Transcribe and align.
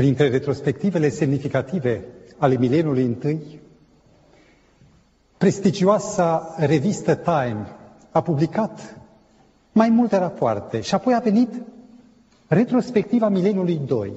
Printre 0.00 0.28
retrospectivele 0.28 1.08
semnificative 1.08 2.04
ale 2.38 2.56
mileniului 2.58 3.04
întâi, 3.04 3.60
prestigioasa 5.38 6.54
revistă 6.58 7.14
Time 7.14 7.66
a 8.10 8.20
publicat 8.22 9.00
mai 9.72 9.88
multe 9.88 10.16
rapoarte 10.16 10.80
și 10.80 10.94
apoi 10.94 11.14
a 11.14 11.18
venit 11.18 11.48
retrospectiva 12.46 13.28
mileniului 13.28 13.80
2. 13.86 14.12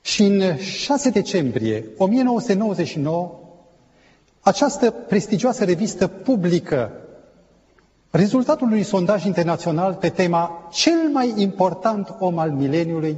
Și 0.00 0.22
în 0.24 0.56
6 0.56 1.10
decembrie 1.10 1.84
1999, 1.98 3.38
această 4.40 4.90
prestigioasă 4.90 5.64
revistă 5.64 6.06
publică 6.06 6.90
rezultatul 8.10 8.66
unui 8.66 8.82
sondaj 8.82 9.24
internațional 9.24 9.94
pe 9.94 10.08
tema 10.08 10.68
cel 10.72 11.08
mai 11.12 11.32
important 11.36 12.14
om 12.18 12.38
al 12.38 12.50
mileniului 12.50 13.16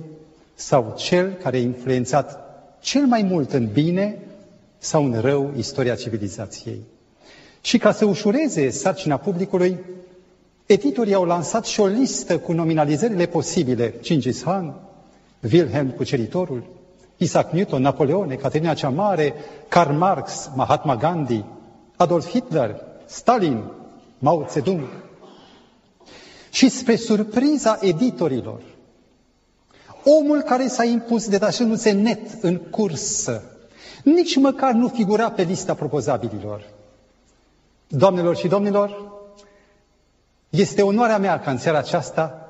sau 0.58 0.94
cel 0.96 1.32
care 1.32 1.56
a 1.56 1.60
influențat 1.60 2.40
cel 2.80 3.06
mai 3.06 3.22
mult 3.22 3.52
în 3.52 3.68
bine 3.72 4.18
sau 4.78 5.04
în 5.04 5.20
rău 5.20 5.52
istoria 5.56 5.94
civilizației. 5.94 6.80
Și 7.60 7.78
ca 7.78 7.92
să 7.92 8.04
ușureze 8.04 8.70
sarcina 8.70 9.16
publicului, 9.16 9.78
editorii 10.66 11.14
au 11.14 11.24
lansat 11.24 11.64
și 11.64 11.80
o 11.80 11.86
listă 11.86 12.38
cu 12.38 12.52
nominalizările 12.52 13.26
posibile. 13.26 13.94
Gingis 14.00 14.42
Khan, 14.42 14.74
Wilhelm 15.52 15.90
Cuceritorul, 15.90 16.62
Isaac 17.16 17.52
Newton, 17.52 17.82
Napoleone, 17.82 18.34
Caterina 18.34 18.74
cea 18.74 18.88
Mare, 18.88 19.34
Karl 19.68 19.92
Marx, 19.92 20.50
Mahatma 20.54 20.96
Gandhi, 20.96 21.44
Adolf 21.96 22.28
Hitler, 22.28 22.80
Stalin, 23.06 23.62
Mao 24.18 24.46
Zedong. 24.50 24.88
Și 26.50 26.68
spre 26.68 26.96
surpriza 26.96 27.78
editorilor, 27.80 28.60
omul 30.06 30.42
care 30.42 30.66
s-a 30.68 30.84
impus 30.84 31.28
detașându-se 31.28 31.90
net 31.90 32.42
în 32.42 32.56
cursă, 32.56 33.42
nici 34.04 34.36
măcar 34.36 34.72
nu 34.72 34.88
figura 34.88 35.30
pe 35.30 35.42
lista 35.42 35.74
propozabililor. 35.74 36.68
Doamnelor 37.88 38.36
și 38.36 38.48
domnilor, 38.48 39.12
este 40.50 40.82
onoarea 40.82 41.18
mea 41.18 41.40
ca 41.40 41.50
în 41.50 41.58
seara 41.58 41.78
aceasta 41.78 42.48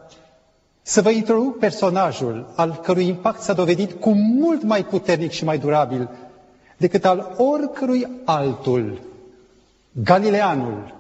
să 0.83 1.03
vă 1.03 1.11
introduc 1.11 1.59
personajul 1.59 2.53
al 2.57 2.75
cărui 2.83 3.07
impact 3.07 3.41
s-a 3.41 3.53
dovedit 3.53 3.93
cu 3.93 4.11
mult 4.13 4.63
mai 4.63 4.85
puternic 4.85 5.31
și 5.31 5.45
mai 5.45 5.59
durabil 5.59 6.11
decât 6.77 7.05
al 7.05 7.35
oricărui 7.37 8.09
altul, 8.25 9.01
Galileanul. 9.93 10.95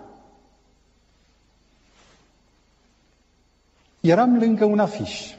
Eram 4.00 4.38
lângă 4.38 4.64
un 4.64 4.78
afiș 4.78 5.35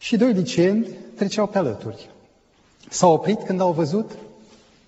și 0.00 0.16
doi 0.16 0.32
liceeni 0.32 0.86
treceau 1.14 1.46
pe 1.46 1.58
alături. 1.58 2.10
S-au 2.88 3.12
oprit 3.12 3.42
când 3.42 3.60
au 3.60 3.72
văzut, 3.72 4.10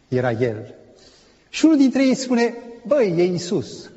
era 0.09 0.31
el. 0.31 0.75
Și 1.49 1.65
unul 1.65 1.77
dintre 1.77 2.07
ei 2.07 2.15
spune, 2.15 2.55
băi, 2.87 3.15
e 3.17 3.23
Iisus. 3.25 3.91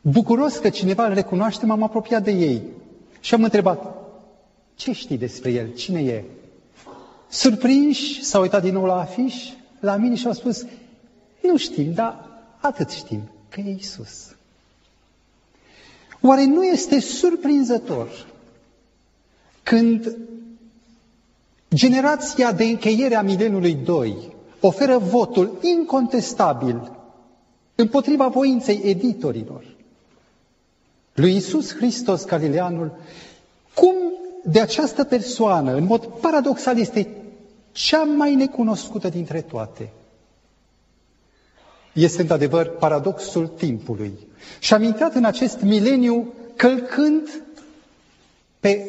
Bucuros 0.00 0.56
că 0.56 0.68
cineva 0.68 1.06
îl 1.06 1.14
recunoaște, 1.14 1.66
m-am 1.66 1.82
apropiat 1.82 2.22
de 2.22 2.30
ei 2.30 2.62
și 3.20 3.34
am 3.34 3.42
întrebat, 3.42 3.94
ce 4.74 4.92
știi 4.92 5.18
despre 5.18 5.50
el? 5.50 5.74
Cine 5.74 6.00
e? 6.00 6.24
Surprinși, 7.28 8.24
s-au 8.24 8.42
uitat 8.42 8.62
din 8.62 8.72
nou 8.72 8.84
la 8.84 9.00
afiș, 9.00 9.34
la 9.80 9.96
mine 9.96 10.14
și 10.14 10.26
au 10.26 10.32
spus, 10.32 10.66
nu 11.42 11.56
știm, 11.56 11.92
dar 11.92 12.28
atât 12.60 12.90
știm, 12.90 13.30
că 13.48 13.60
e 13.60 13.70
Isus. 13.70 14.36
Oare 16.20 16.44
nu 16.44 16.64
este 16.64 17.00
surprinzător 17.00 18.26
când 19.62 20.16
generația 21.74 22.52
de 22.52 22.64
încheiere 22.64 23.14
a 23.14 23.22
mileniului 23.22 23.74
2 23.74 24.36
oferă 24.60 24.98
votul 24.98 25.58
incontestabil 25.62 26.92
împotriva 27.74 28.28
voinței 28.28 28.80
editorilor, 28.84 29.64
lui 31.14 31.36
Isus 31.36 31.74
Hristos 31.74 32.24
Galileanul, 32.24 32.92
cum 33.74 33.94
de 34.44 34.60
această 34.60 35.04
persoană, 35.04 35.74
în 35.74 35.84
mod 35.84 36.04
paradoxal, 36.06 36.78
este 36.78 37.08
cea 37.72 38.02
mai 38.02 38.34
necunoscută 38.34 39.08
dintre 39.08 39.40
toate. 39.40 39.90
Este 41.98 42.20
într-adevăr 42.20 42.66
paradoxul 42.68 43.46
timpului. 43.46 44.12
Și 44.58 44.74
am 44.74 44.82
intrat 44.82 45.14
în 45.14 45.24
acest 45.24 45.60
mileniu 45.60 46.32
călcând 46.56 47.42
pe 48.60 48.84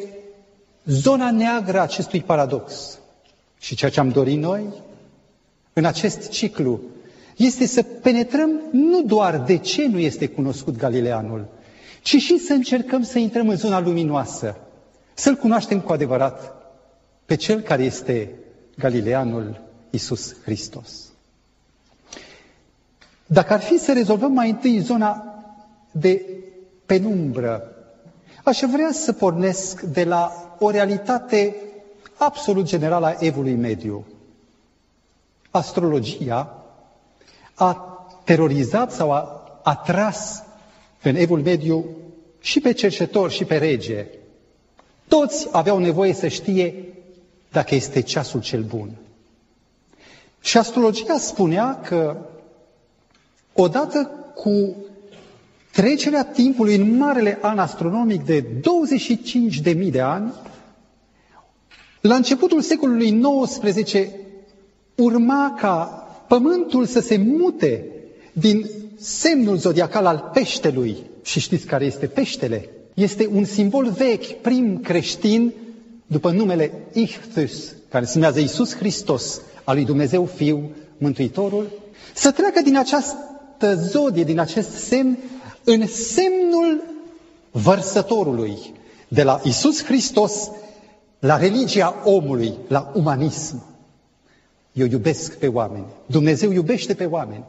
zona 0.84 1.30
neagră 1.30 1.78
a 1.78 1.82
acestui 1.82 2.20
paradox. 2.20 2.98
Și 3.58 3.74
ceea 3.74 3.90
ce 3.90 4.00
am 4.00 4.08
dorit 4.08 4.38
noi 4.38 4.62
în 5.72 5.84
acest 5.84 6.28
ciclu 6.28 6.80
este 7.36 7.66
să 7.66 7.82
penetrăm 7.82 8.50
nu 8.72 9.02
doar 9.02 9.38
de 9.38 9.56
ce 9.56 9.86
nu 9.86 9.98
este 9.98 10.28
cunoscut 10.28 10.76
Galileanul, 10.76 11.46
ci 12.02 12.16
și 12.16 12.38
să 12.38 12.52
încercăm 12.52 13.02
să 13.02 13.18
intrăm 13.18 13.48
în 13.48 13.56
zona 13.56 13.80
luminoasă, 13.80 14.56
să-L 15.14 15.34
cunoaștem 15.34 15.80
cu 15.80 15.92
adevărat 15.92 16.54
pe 17.24 17.34
Cel 17.34 17.60
care 17.60 17.82
este 17.82 18.30
Galileanul 18.78 19.60
Isus 19.90 20.34
Hristos. 20.42 21.09
Dacă 23.32 23.52
ar 23.52 23.60
fi 23.60 23.78
să 23.78 23.92
rezolvăm 23.92 24.32
mai 24.32 24.50
întâi 24.50 24.78
zona 24.78 25.24
de 25.90 26.22
penumbră, 26.86 27.62
aș 28.44 28.60
vrea 28.72 28.92
să 28.92 29.12
pornesc 29.12 29.80
de 29.80 30.04
la 30.04 30.32
o 30.58 30.70
realitate 30.70 31.56
absolut 32.16 32.64
generală 32.64 33.06
a 33.06 33.16
evului 33.18 33.54
mediu. 33.54 34.04
Astrologia 35.50 36.64
a 37.54 37.74
terorizat 38.24 38.92
sau 38.92 39.12
a 39.12 39.42
atras 39.62 40.42
în 41.02 41.14
evul 41.16 41.40
mediu 41.42 41.84
și 42.40 42.60
pe 42.60 42.72
cercetor 42.72 43.30
și 43.30 43.44
pe 43.44 43.56
rege. 43.56 44.06
Toți 45.08 45.48
aveau 45.52 45.78
nevoie 45.78 46.12
să 46.12 46.28
știe 46.28 46.74
dacă 47.50 47.74
este 47.74 48.00
ceasul 48.00 48.40
cel 48.40 48.62
bun. 48.62 48.90
Și 50.40 50.58
astrologia 50.58 51.18
spunea 51.18 51.80
că 51.80 52.16
odată 53.52 54.10
cu 54.34 54.76
trecerea 55.72 56.24
timpului 56.24 56.74
în 56.74 56.96
marele 56.96 57.38
an 57.40 57.58
astronomic 57.58 58.24
de 58.24 58.44
25.000 59.64 59.90
de 59.90 60.00
ani, 60.00 60.32
la 62.00 62.14
începutul 62.14 62.60
secolului 62.60 63.20
XIX 63.42 63.92
urma 64.94 65.54
ca 65.58 66.04
Pământul 66.28 66.86
să 66.86 67.00
se 67.00 67.16
mute 67.16 67.84
din 68.32 68.66
semnul 68.98 69.56
zodiacal 69.56 70.06
al 70.06 70.30
peștelui. 70.34 70.96
Și 71.22 71.40
știți 71.40 71.66
care 71.66 71.84
este 71.84 72.06
peștele? 72.06 72.68
Este 72.94 73.28
un 73.32 73.44
simbol 73.44 73.88
vechi, 73.90 74.32
prim 74.40 74.80
creștin, 74.80 75.52
după 76.06 76.30
numele 76.30 76.72
Ichthus, 76.92 77.74
care 77.88 78.04
se 78.04 78.12
numează 78.14 78.40
Iisus 78.40 78.76
Hristos, 78.76 79.40
al 79.64 79.74
lui 79.74 79.84
Dumnezeu 79.84 80.24
Fiu, 80.24 80.70
Mântuitorul, 80.98 81.70
să 82.14 82.30
treacă 82.30 82.60
din 82.62 82.76
această 82.76 83.29
zodie, 83.66 84.24
din 84.24 84.40
acest 84.40 84.70
semn, 84.70 85.18
în 85.64 85.86
semnul 85.86 86.82
vărsătorului, 87.50 88.58
de 89.08 89.22
la 89.22 89.40
Isus 89.44 89.84
Hristos 89.84 90.50
la 91.18 91.36
religia 91.36 91.94
omului, 92.04 92.54
la 92.68 92.92
umanism. 92.94 93.62
Eu 94.72 94.86
iubesc 94.86 95.38
pe 95.38 95.46
oameni. 95.46 95.86
Dumnezeu 96.06 96.52
iubește 96.52 96.94
pe 96.94 97.04
oameni. 97.04 97.44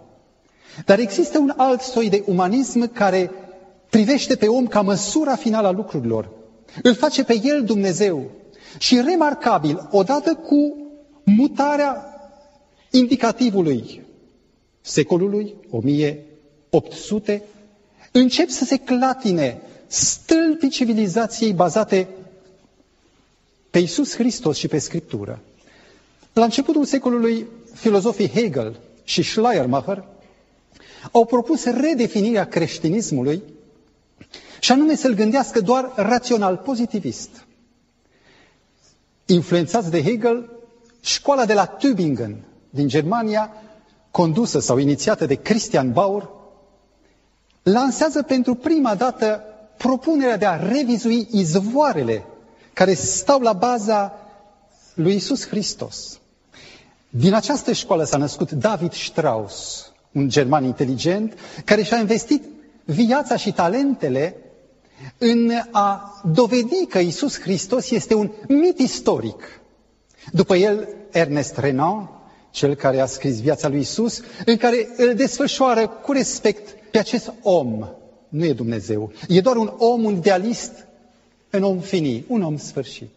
Dar 0.85 0.99
există 0.99 1.37
un 1.37 1.53
alt 1.57 1.81
soi 1.81 2.09
de 2.09 2.23
umanism 2.27 2.91
care 2.93 3.31
privește 3.89 4.35
pe 4.35 4.47
om 4.47 4.67
ca 4.67 4.81
măsura 4.81 5.35
finală 5.35 5.67
a 5.67 5.71
lucrurilor. 5.71 6.29
Îl 6.83 6.95
face 6.95 7.23
pe 7.23 7.39
el 7.43 7.63
Dumnezeu. 7.63 8.23
Și 8.77 9.01
remarcabil, 9.01 9.87
odată 9.91 10.33
cu 10.33 10.75
mutarea 11.23 12.05
indicativului 12.89 14.01
secolului 14.81 15.53
1800, 15.69 17.43
încep 18.11 18.49
să 18.49 18.65
se 18.65 18.77
clatine 18.77 19.61
stâlpii 19.87 20.69
civilizației 20.69 21.53
bazate 21.53 22.07
pe 23.69 23.79
Iisus 23.79 24.15
Hristos 24.15 24.57
și 24.57 24.67
pe 24.67 24.77
Scriptură. 24.77 25.39
La 26.33 26.43
începutul 26.43 26.85
secolului, 26.85 27.45
filozofii 27.73 28.29
Hegel 28.29 28.79
și 29.03 29.21
Schleiermacher 29.21 30.03
au 31.11 31.25
propus 31.25 31.63
redefinirea 31.65 32.47
creștinismului 32.47 33.43
și 34.59 34.71
anume 34.71 34.95
să-l 34.95 35.13
gândească 35.13 35.61
doar 35.61 35.91
rațional, 35.95 36.55
pozitivist. 36.57 37.29
Influențați 39.25 39.91
de 39.91 40.03
Hegel, 40.03 40.49
școala 41.01 41.45
de 41.45 41.53
la 41.53 41.77
Tübingen 41.77 42.35
din 42.69 42.87
Germania, 42.87 43.53
condusă 44.11 44.59
sau 44.59 44.77
inițiată 44.77 45.25
de 45.25 45.35
Christian 45.35 45.91
Bauer, 45.91 46.29
lansează 47.63 48.21
pentru 48.21 48.55
prima 48.55 48.95
dată 48.95 49.43
propunerea 49.77 50.37
de 50.37 50.45
a 50.45 50.67
revizui 50.67 51.27
izvoarele 51.31 52.23
care 52.73 52.93
stau 52.93 53.39
la 53.39 53.53
baza 53.53 54.13
lui 54.93 55.15
Isus 55.15 55.47
Hristos. 55.47 56.19
Din 57.09 57.33
această 57.33 57.71
școală 57.71 58.03
s-a 58.03 58.17
născut 58.17 58.51
David 58.51 58.93
Strauss, 58.93 59.91
un 60.11 60.29
german 60.29 60.63
inteligent, 60.63 61.33
care 61.65 61.83
și-a 61.83 61.97
investit 61.97 62.43
viața 62.85 63.35
și 63.35 63.51
talentele 63.51 64.35
în 65.17 65.51
a 65.71 66.21
dovedi 66.33 66.85
că 66.89 66.99
Isus 66.99 67.39
Hristos 67.39 67.89
este 67.89 68.13
un 68.13 68.31
mit 68.47 68.79
istoric. 68.79 69.61
După 70.31 70.55
el, 70.55 70.87
Ernest 71.11 71.57
Renan, 71.57 72.09
cel 72.51 72.75
care 72.75 72.99
a 72.99 73.05
scris 73.05 73.41
viața 73.41 73.67
lui 73.67 73.79
Isus, 73.79 74.21
în 74.45 74.57
care 74.57 74.87
îl 74.97 75.13
desfășoară 75.13 75.87
cu 75.87 76.11
respect 76.11 76.77
pe 76.91 76.97
acest 76.99 77.33
om. 77.41 77.87
Nu 78.29 78.45
e 78.45 78.53
Dumnezeu. 78.53 79.11
E 79.27 79.41
doar 79.41 79.55
un 79.55 79.73
om, 79.77 80.03
un 80.03 80.15
idealist, 80.15 80.87
un 81.51 81.63
om 81.63 81.79
finit, 81.79 82.25
un 82.27 82.41
om 82.41 82.57
sfârșit. 82.57 83.09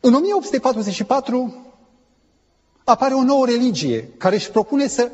În 0.00 0.14
1844 0.14 1.66
apare 2.84 3.14
o 3.14 3.22
nouă 3.22 3.46
religie 3.46 4.08
care 4.18 4.34
își 4.34 4.50
propune 4.50 4.86
să 4.86 5.10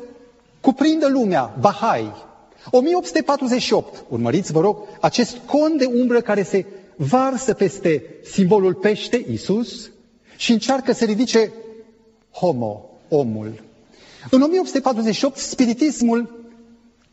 cuprindă 0.61 1.07
lumea, 1.07 1.55
Bahai. 1.59 2.27
1848, 2.71 4.03
urmăriți, 4.09 4.51
vă 4.51 4.59
rog, 4.59 4.77
acest 4.99 5.37
con 5.45 5.77
de 5.77 5.85
umbră 5.85 6.21
care 6.21 6.43
se 6.43 6.65
varsă 6.95 7.53
peste 7.53 8.03
simbolul 8.31 8.73
pește, 8.73 9.25
Isus, 9.31 9.89
și 10.37 10.51
încearcă 10.51 10.91
să 10.93 11.05
ridice 11.05 11.51
homo, 12.39 12.89
omul. 13.09 13.63
În 14.29 14.41
1848, 14.41 15.37
spiritismul 15.37 16.47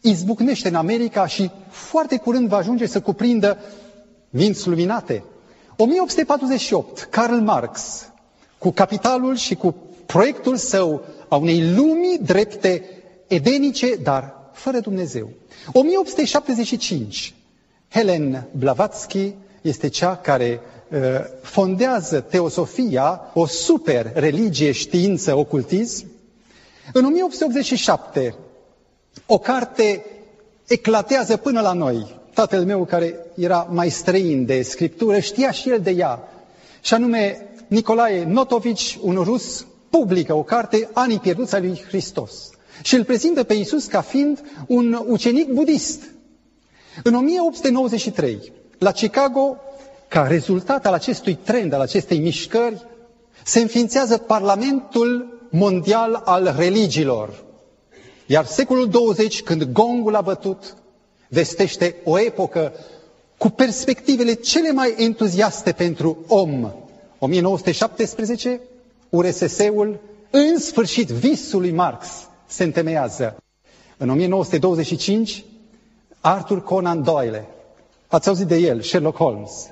izbucnește 0.00 0.68
în 0.68 0.74
America 0.74 1.26
și 1.26 1.50
foarte 1.68 2.16
curând 2.16 2.48
va 2.48 2.56
ajunge 2.56 2.86
să 2.86 3.00
cuprindă 3.00 3.58
minți 4.30 4.68
luminate. 4.68 5.24
1848, 5.76 7.02
Karl 7.10 7.34
Marx, 7.34 8.08
cu 8.58 8.70
capitalul 8.70 9.36
și 9.36 9.54
cu 9.54 9.74
proiectul 10.06 10.56
său 10.56 11.02
a 11.28 11.36
unei 11.36 11.72
lumii 11.74 12.18
drepte, 12.22 12.84
edenice, 13.26 13.94
dar 14.02 14.34
fără 14.52 14.78
Dumnezeu. 14.80 15.30
1875, 15.72 17.34
Helen 17.88 18.46
Blavatsky 18.58 19.34
este 19.62 19.88
cea 19.88 20.16
care 20.16 20.60
uh, 20.62 20.75
fondează 21.42 22.20
teosofia, 22.20 23.30
o 23.34 23.46
super 23.46 24.12
religie, 24.14 24.72
știință, 24.72 25.34
ocultism. 25.36 26.06
În 26.92 27.04
1887, 27.04 28.34
o 29.26 29.38
carte 29.38 30.04
eclatează 30.66 31.36
până 31.36 31.60
la 31.60 31.72
noi. 31.72 32.20
Tatăl 32.34 32.64
meu, 32.64 32.84
care 32.84 33.14
era 33.34 33.66
mai 33.70 33.90
străin 33.90 34.44
de 34.44 34.62
scriptură, 34.62 35.18
știa 35.18 35.50
și 35.50 35.70
el 35.70 35.80
de 35.80 35.90
ea. 35.90 36.28
Și 36.80 36.94
anume, 36.94 37.48
Nicolae 37.66 38.24
Notovici, 38.24 38.98
un 39.02 39.14
rus, 39.14 39.66
publică 39.90 40.34
o 40.34 40.42
carte, 40.42 40.88
Anii 40.92 41.18
pierduți 41.18 41.54
al 41.54 41.62
lui 41.62 41.82
Hristos. 41.88 42.50
Și 42.82 42.94
îl 42.94 43.04
prezintă 43.04 43.44
pe 43.44 43.54
Iisus 43.54 43.86
ca 43.86 44.00
fiind 44.00 44.40
un 44.66 45.04
ucenic 45.06 45.52
budist. 45.52 46.02
În 47.02 47.14
1893, 47.14 48.52
la 48.78 48.90
Chicago, 48.90 49.56
ca 50.08 50.22
rezultat 50.26 50.86
al 50.86 50.92
acestui 50.92 51.34
trend, 51.34 51.72
al 51.72 51.80
acestei 51.80 52.18
mișcări, 52.18 52.86
se 53.44 53.60
înființează 53.60 54.16
Parlamentul 54.18 55.38
Mondial 55.50 56.22
al 56.24 56.54
Religiilor. 56.58 57.44
Iar 58.26 58.44
secolul 58.44 58.88
20, 58.88 59.42
când 59.42 59.62
gongul 59.64 60.14
a 60.14 60.20
bătut, 60.20 60.74
vestește 61.28 61.96
o 62.04 62.18
epocă 62.18 62.72
cu 63.38 63.48
perspectivele 63.48 64.32
cele 64.34 64.72
mai 64.72 64.94
entuziaste 64.96 65.72
pentru 65.72 66.24
om. 66.28 66.70
1917, 67.18 68.60
URSS-ul, 69.08 70.00
în 70.30 70.58
sfârșit, 70.58 71.08
visul 71.08 71.60
lui 71.60 71.70
Marx 71.70 72.06
se 72.46 72.64
întemeiază. 72.64 73.36
În 73.96 74.08
1925, 74.10 75.44
Arthur 76.20 76.62
Conan 76.62 77.02
Doyle, 77.02 77.46
ați 78.06 78.28
auzit 78.28 78.46
de 78.46 78.56
el, 78.56 78.80
Sherlock 78.80 79.16
Holmes, 79.16 79.70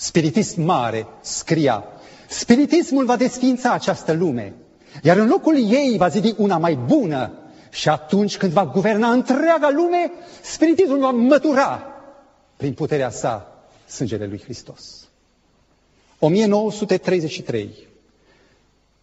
spiritist 0.00 0.56
mare, 0.56 1.06
scria, 1.20 1.84
spiritismul 2.28 3.04
va 3.04 3.16
desfința 3.16 3.72
această 3.72 4.12
lume, 4.12 4.54
iar 5.02 5.16
în 5.16 5.28
locul 5.28 5.56
ei 5.72 5.94
va 5.98 6.08
zidi 6.08 6.34
una 6.36 6.58
mai 6.58 6.74
bună 6.74 7.32
și 7.70 7.88
atunci 7.88 8.36
când 8.36 8.52
va 8.52 8.66
guverna 8.66 9.10
întreaga 9.12 9.70
lume, 9.70 10.10
spiritismul 10.42 10.98
va 10.98 11.10
mătura 11.10 11.86
prin 12.56 12.72
puterea 12.72 13.10
sa 13.10 13.62
sângele 13.86 14.26
lui 14.26 14.40
Hristos. 14.44 15.08
1933. 16.18 17.88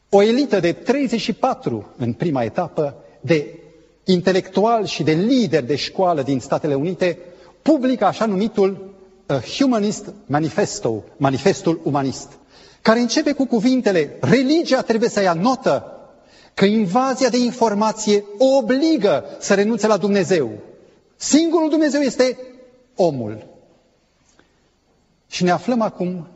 O 0.09 0.21
elită 0.21 0.59
de 0.59 0.71
34 0.73 1.93
în 1.97 2.13
prima 2.13 2.43
etapă 2.43 2.95
de 3.21 3.59
intelectuali 4.03 4.87
și 4.87 5.03
de 5.03 5.11
lideri 5.11 5.65
de 5.65 5.75
școală 5.75 6.21
din 6.21 6.39
Statele 6.39 6.75
Unite 6.75 7.17
publică 7.61 8.05
așa 8.05 8.25
numitul 8.25 8.86
uh, 9.27 9.37
Humanist 9.57 10.13
Manifesto, 10.25 11.03
Manifestul 11.17 11.79
Umanist, 11.83 12.27
care 12.81 12.99
începe 12.99 13.31
cu 13.33 13.45
cuvintele 13.45 14.17
Religia 14.21 14.81
trebuie 14.81 15.09
să 15.09 15.21
ia 15.21 15.33
notă 15.33 15.91
că 16.53 16.65
invazia 16.65 17.29
de 17.29 17.37
informație 17.37 18.23
o 18.37 18.45
obligă 18.45 19.25
să 19.39 19.53
renunțe 19.53 19.87
la 19.87 19.97
Dumnezeu. 19.97 20.51
Singurul 21.15 21.69
Dumnezeu 21.69 22.01
este 22.01 22.37
omul. 22.95 23.45
Și 25.29 25.43
ne 25.43 25.51
aflăm 25.51 25.81
acum 25.81 26.27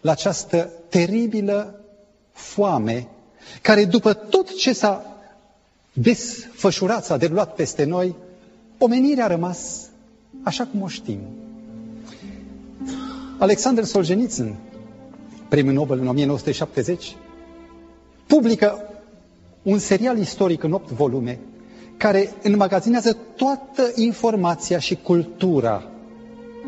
la 0.00 0.10
această 0.10 0.70
teribilă 0.88 1.80
foame, 2.32 3.08
care 3.62 3.84
după 3.84 4.12
tot 4.12 4.56
ce 4.56 4.72
s-a 4.72 5.16
desfășurat, 5.92 7.04
s-a 7.04 7.16
derulat 7.16 7.54
peste 7.54 7.84
noi, 7.84 8.14
omenirea 8.78 9.24
a 9.24 9.28
rămas 9.28 9.88
așa 10.42 10.66
cum 10.66 10.82
o 10.82 10.88
știm. 10.88 11.18
Alexander 13.38 13.84
Solzhenitsyn, 13.84 14.54
premiul 15.48 15.74
Nobel 15.74 15.98
în 16.00 16.06
1970, 16.06 17.16
publică 18.26 18.88
un 19.62 19.78
serial 19.78 20.18
istoric 20.18 20.62
în 20.62 20.72
opt 20.72 20.90
volume 20.90 21.38
care 21.96 22.30
înmagazinează 22.42 23.16
toată 23.36 23.92
informația 23.94 24.78
și 24.78 24.98
cultura 25.02 25.88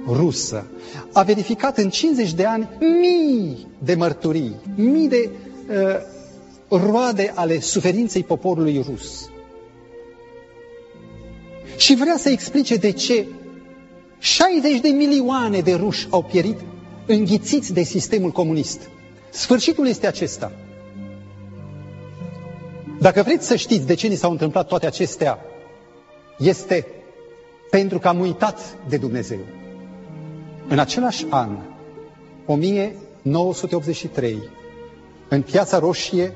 rusă. 0.06 0.66
A 1.12 1.22
verificat 1.22 1.78
în 1.78 1.90
50 1.90 2.32
de 2.32 2.44
ani 2.44 2.68
mii 3.00 3.66
de 3.84 3.94
mărturii, 3.94 4.54
mii 4.76 5.08
de 5.08 5.30
uh, 6.68 6.78
roade 6.78 7.32
ale 7.34 7.60
suferinței 7.60 8.22
poporului 8.24 8.84
rus. 8.88 9.28
Și 11.76 11.94
vrea 11.94 12.16
să 12.16 12.28
explice 12.28 12.76
de 12.76 12.90
ce 12.90 13.26
60 14.20 14.80
de 14.80 14.88
milioane 14.88 15.60
de 15.60 15.74
ruși 15.74 16.06
au 16.10 16.22
pierit 16.22 16.58
înghițiți 17.06 17.72
de 17.72 17.82
sistemul 17.82 18.30
comunist. 18.30 18.80
Sfârșitul 19.30 19.86
este 19.86 20.06
acesta. 20.06 20.52
Dacă 23.00 23.22
vreți 23.22 23.46
să 23.46 23.56
știți 23.56 23.86
de 23.86 23.94
ce 23.94 24.06
ni 24.06 24.14
s-au 24.14 24.30
întâmplat 24.30 24.66
toate 24.66 24.86
acestea, 24.86 25.38
este 26.38 26.86
pentru 27.70 27.98
că 27.98 28.08
am 28.08 28.20
uitat 28.20 28.76
de 28.88 28.96
Dumnezeu. 28.96 29.38
În 30.68 30.78
același 30.78 31.26
an, 31.30 31.56
1983, 32.46 34.38
în 35.28 35.42
Piața 35.42 35.78
Roșie, 35.78 36.32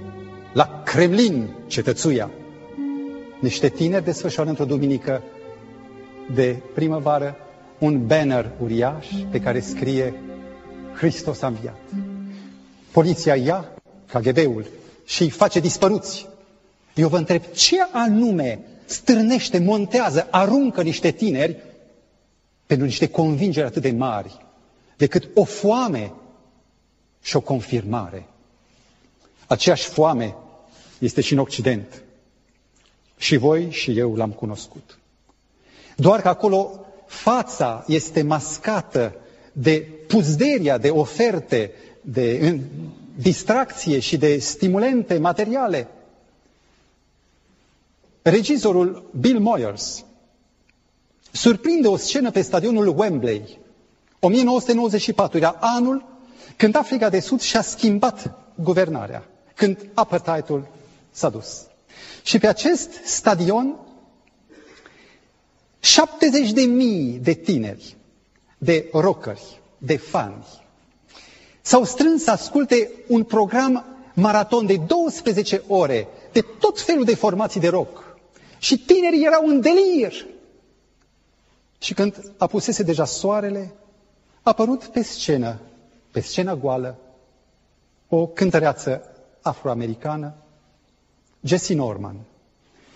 la 0.53 0.83
Kremlin, 0.85 1.49
cetățuia, 1.67 2.31
niște 3.41 3.69
tineri 3.69 4.05
desfășoară 4.05 4.49
într-o 4.49 4.65
duminică 4.65 5.23
de 6.35 6.57
primăvară 6.75 7.37
un 7.79 8.07
banner 8.07 8.51
uriaș 8.61 9.07
pe 9.31 9.41
care 9.41 9.61
scrie 9.61 10.15
Hristos 10.97 11.43
a 11.43 11.47
înviat. 11.47 11.79
Poliția 12.93 13.35
ia 13.37 13.69
KGB-ul 14.13 14.67
și 15.05 15.23
îi 15.23 15.31
face 15.31 15.61
dispăruți. 15.61 16.27
Eu 16.95 17.09
vă 17.09 17.17
întreb, 17.17 17.43
ce 17.55 17.77
anume 17.93 18.61
stârnește, 18.85 19.59
montează, 19.59 20.29
aruncă 20.31 20.83
niște 20.83 21.11
tineri 21.11 21.57
pentru 22.67 22.87
niște 22.87 23.09
convingeri 23.09 23.67
atât 23.67 23.83
de 23.83 23.91
mari, 23.91 24.45
decât 24.97 25.29
o 25.35 25.45
foame 25.45 26.13
și 27.23 27.37
o 27.37 27.41
confirmare. 27.41 28.27
Aceeași 29.47 29.85
foame 29.89 30.35
este 30.99 31.21
și 31.21 31.33
în 31.33 31.39
Occident. 31.39 32.03
Și 33.17 33.37
voi 33.37 33.71
și 33.71 33.99
eu 33.99 34.15
l-am 34.17 34.31
cunoscut. 34.31 34.99
Doar 35.97 36.21
că 36.21 36.29
acolo 36.29 36.84
fața 37.23 37.85
este 37.87 38.23
mascată 38.23 39.15
de 39.53 39.89
puzderia, 40.07 40.79
de 40.79 40.91
oferte, 40.91 41.71
de 42.01 42.59
distracție 43.15 43.99
și 43.99 44.17
de 44.17 44.39
stimulente 44.39 45.19
materiale. 45.19 45.89
Regizorul 48.23 49.11
Bill 49.21 49.39
Moyers 49.39 50.05
surprinde 51.33 51.89
o 51.89 51.97
scenă 51.97 52.31
pe 52.31 52.41
stadionul 52.41 52.99
Wembley. 52.99 53.59
1994 54.21 55.37
era 55.37 55.57
anul 55.61 56.05
când 56.57 56.77
Africa 56.77 57.09
de 57.09 57.21
Sud 57.21 57.41
și-a 57.41 57.63
schimbat 57.63 58.39
guvernarea, 58.55 59.25
când 59.55 59.87
apartheidul 59.95 60.67
s-a 61.11 61.29
dus. 61.29 61.63
Și 62.23 62.39
pe 62.39 62.47
acest 62.47 62.91
stadion, 63.05 63.77
70 65.85 66.53
de 66.53 66.63
mii 66.63 67.19
de 67.19 67.33
tineri, 67.33 67.97
de 68.59 68.89
rockeri, 68.93 69.61
de 69.79 69.97
fani, 69.97 70.45
s-au 71.63 71.85
strâns 71.85 72.23
să 72.23 72.31
asculte 72.31 72.91
un 73.09 73.25
program 73.25 73.85
maraton 74.15 74.67
de 74.67 74.77
12 74.77 75.63
ore 75.69 76.09
de 76.33 76.41
tot 76.59 76.81
felul 76.81 77.05
de 77.05 77.15
formații 77.15 77.61
de 77.61 77.69
rock. 77.69 78.17
Și 78.59 78.79
tinerii 78.79 79.25
erau 79.25 79.47
în 79.47 79.61
delir. 79.61 80.27
Și 81.79 81.95
când 81.95 82.33
apusese 82.37 82.83
deja 82.83 83.05
soarele, 83.05 83.75
a 84.43 84.51
apărut 84.51 84.85
pe 84.85 85.03
scenă, 85.03 85.61
pe 86.11 86.21
scena 86.21 86.55
goală, 86.55 86.99
o 88.09 88.27
cântăreață 88.27 89.03
afroamericană, 89.43 90.35
Jessie 91.43 91.75
Norman. 91.75 92.17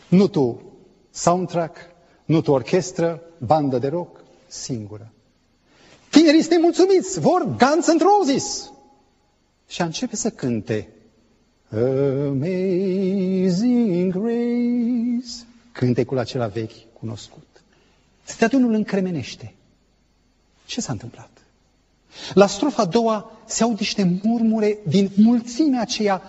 Nu 0.09 0.29
tu 0.29 0.63
soundtrack, 1.11 1.77
nu 2.29 2.41
tu 2.41 2.53
orchestră, 2.53 3.23
bandă 3.39 3.79
de 3.79 3.89
rock, 3.89 4.21
singură. 4.47 5.13
Tinerii 6.11 6.43
sunt 6.43 6.61
mulțumiți, 6.61 7.21
vor 7.21 7.45
Guns 7.45 7.89
and 7.89 8.01
Roses. 8.01 8.71
Și 9.69 9.83
a 9.83 9.85
începe 9.85 10.17
să 10.17 10.31
cânte 10.31 10.89
Amazing 12.29 13.03
Grace, 14.13 15.47
cântecul 15.73 16.19
acela 16.19 16.47
vechi, 16.47 16.93
cunoscut. 17.01 17.63
Stadionul 18.25 18.73
încremenește. 18.73 19.55
Ce 20.67 20.81
s-a 20.81 20.93
întâmplat? 20.93 21.31
La 22.35 22.47
strofa 22.47 22.83
a 22.83 22.87
doua 22.87 23.33
se 23.47 23.63
aud 23.63 23.79
niște 23.79 24.21
murmure 24.23 24.79
din 24.89 25.11
mulțimea 25.17 25.81
aceea 25.81 26.23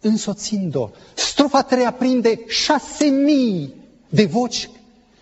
însoțind-o. 0.00 0.90
Strofa 1.14 1.58
a 1.58 1.62
treia 1.62 1.92
prinde 1.92 2.40
șase 2.46 3.04
mii 3.04 3.74
de 4.08 4.24
voci 4.24 4.70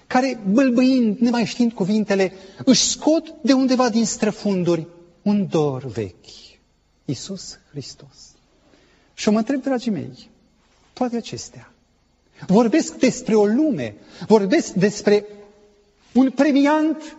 care, 0.06 0.40
bâlbâind, 0.50 1.18
nemai 1.18 1.44
știind 1.44 1.72
cuvintele, 1.72 2.32
își 2.64 2.82
scot 2.82 3.34
de 3.42 3.52
undeva 3.52 3.88
din 3.88 4.04
străfunduri 4.04 4.86
un 5.22 5.46
dor 5.48 5.84
vechi. 5.84 6.24
Iisus 7.04 7.58
Hristos. 7.70 8.34
Și 9.14 9.30
mă 9.30 9.38
întreb, 9.38 9.62
dragii 9.62 9.90
mei, 9.90 10.30
toate 10.92 11.16
acestea 11.16 11.70
vorbesc 12.46 12.94
despre 12.94 13.34
o 13.34 13.44
lume, 13.46 13.94
vorbesc 14.26 14.72
despre 14.72 15.24
un 16.12 16.30
premiant 16.30 17.16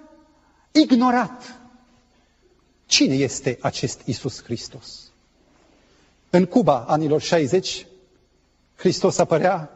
ignorat. 0.71 1.59
Cine 2.85 3.13
este 3.15 3.57
acest 3.61 4.01
Isus 4.05 4.43
Hristos? 4.43 5.11
În 6.29 6.45
Cuba, 6.45 6.85
anilor 6.87 7.21
60, 7.21 7.85
Hristos 8.75 9.17
apărea 9.17 9.71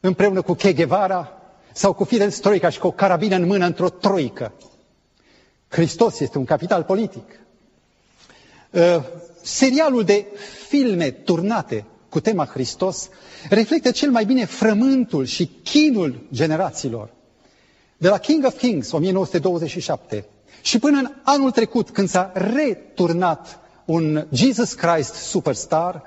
împreună 0.00 0.42
cu 0.42 0.54
Che 0.54 0.72
Guevara 0.72 1.39
sau 1.72 1.92
cu 1.92 2.04
Fidel 2.04 2.30
Stroica 2.30 2.68
și 2.68 2.78
cu 2.78 2.86
o 2.86 2.90
carabină 2.90 3.36
în 3.36 3.46
mână 3.46 3.66
într-o 3.66 3.88
troică. 3.88 4.52
Hristos 5.68 6.20
este 6.20 6.38
un 6.38 6.44
capital 6.44 6.82
politic. 6.82 7.40
Uh, 8.70 8.80
serialul 9.42 10.04
de 10.04 10.26
filme 10.68 11.10
turnate 11.10 11.84
cu 12.08 12.20
tema 12.20 12.44
Hristos 12.46 13.08
reflectă 13.48 13.90
cel 13.90 14.10
mai 14.10 14.24
bine 14.24 14.44
frământul 14.44 15.24
și 15.24 15.50
chinul 15.62 16.26
generațiilor. 16.32 17.10
De 17.96 18.08
la 18.08 18.18
King 18.18 18.44
of 18.44 18.58
Kings, 18.58 18.90
1927, 18.92 20.24
și 20.62 20.78
până 20.78 20.98
în 20.98 21.10
anul 21.22 21.50
trecut, 21.50 21.90
când 21.90 22.08
s-a 22.08 22.32
returnat 22.34 23.58
un 23.84 24.26
Jesus 24.32 24.72
Christ 24.72 25.14
Superstar, 25.14 26.02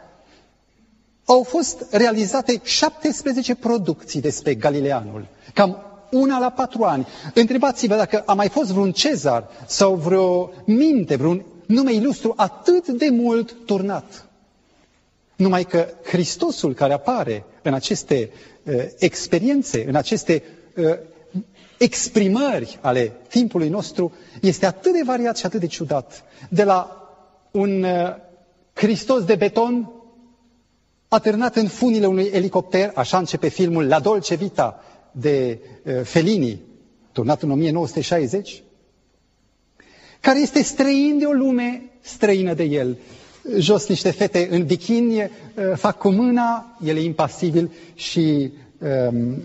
au 1.26 1.44
fost 1.44 1.86
realizate 1.92 2.62
17 2.64 3.56
producții 3.56 4.22
despre 4.22 4.54
Galileanul, 4.56 5.26
cam 5.54 5.78
una 6.12 6.40
la 6.40 6.50
patru 6.50 6.84
ani. 6.84 7.08
Întrebați-vă 7.34 7.96
dacă 7.96 8.24
a 8.26 8.34
mai 8.34 8.50
fost 8.50 8.72
vreun 8.72 8.92
cezar 8.92 9.48
sau 9.68 9.96
vreo 9.96 10.52
minte, 10.66 11.16
vreun 11.16 11.46
nume 11.66 11.94
ilustru 11.94 12.34
atât 12.36 12.88
de 12.88 13.10
mult 13.12 13.56
turnat. 13.66 14.28
Numai 15.36 15.64
că 15.64 15.88
Hristosul 16.04 16.74
care 16.74 16.94
apare 16.94 17.46
în 17.62 17.74
aceste 17.74 18.30
uh, 18.64 18.74
experiențe, 18.98 19.86
în 19.88 19.96
aceste 19.96 20.44
uh, 20.76 20.84
exprimări 21.78 22.78
ale 22.82 23.12
timpului 23.30 23.70
nostru, 23.70 24.14
este 24.42 24.66
atât 24.66 24.94
de 24.94 25.02
variat 25.06 25.38
și 25.38 25.46
atât 25.46 25.60
de 25.60 25.68
ciudat. 25.68 26.24
De 26.50 26.64
la 26.64 27.08
un 27.52 27.84
uh, 27.84 28.16
Hristos 28.74 29.24
de 29.24 29.36
beton 29.36 29.92
atârnat 31.14 31.56
în 31.56 31.68
funile 31.68 32.06
unui 32.06 32.30
elicopter, 32.34 32.92
așa 32.96 33.18
începe 33.18 33.48
filmul 33.48 33.88
La 33.88 34.00
Dolce 34.00 34.36
Vita 34.36 34.84
de 35.12 35.60
uh, 35.86 35.94
Fellini, 36.04 36.62
turnat 37.12 37.42
în 37.42 37.52
1960, 37.52 38.64
care 40.20 40.40
este 40.40 40.62
străin 40.64 41.18
de 41.20 41.26
o 41.26 41.32
lume 41.32 41.82
străină 42.02 42.54
de 42.54 42.64
el. 42.64 42.98
Jos 43.58 43.88
niște 43.88 44.12
fete 44.12 44.48
în 44.52 44.66
bikini 44.66 45.22
uh, 45.22 45.30
fac 45.76 45.98
cu 45.98 46.10
mâna, 46.10 46.78
el 46.86 46.98
e 46.98 47.02
impasibil 47.04 47.72
și 47.96 48.52
um, 49.10 49.42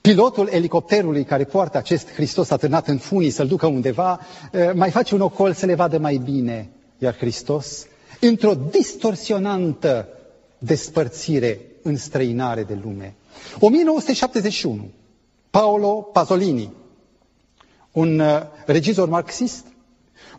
pilotul 0.00 0.48
elicopterului 0.50 1.24
care 1.24 1.44
poartă 1.44 1.76
acest 1.78 2.12
Hristos 2.12 2.50
atârnat 2.50 2.88
în 2.88 2.98
funii 2.98 3.30
să-l 3.30 3.46
ducă 3.46 3.66
undeva, 3.66 4.20
uh, 4.52 4.70
mai 4.74 4.90
face 4.90 5.14
un 5.14 5.20
ocol 5.20 5.52
să 5.52 5.66
le 5.66 5.74
vadă 5.74 5.98
mai 5.98 6.16
bine. 6.24 6.68
Iar 6.98 7.16
Hristos, 7.16 7.86
într-o 8.20 8.54
distorsionantă 8.70 10.08
despărțire 10.58 11.60
în 11.82 11.96
străinare 11.96 12.62
de 12.62 12.78
lume. 12.82 13.14
1971, 13.58 14.90
Paolo 15.50 15.88
Pasolini, 16.12 16.72
un 17.92 18.18
uh, 18.18 18.40
regizor 18.66 19.08
marxist, 19.08 19.66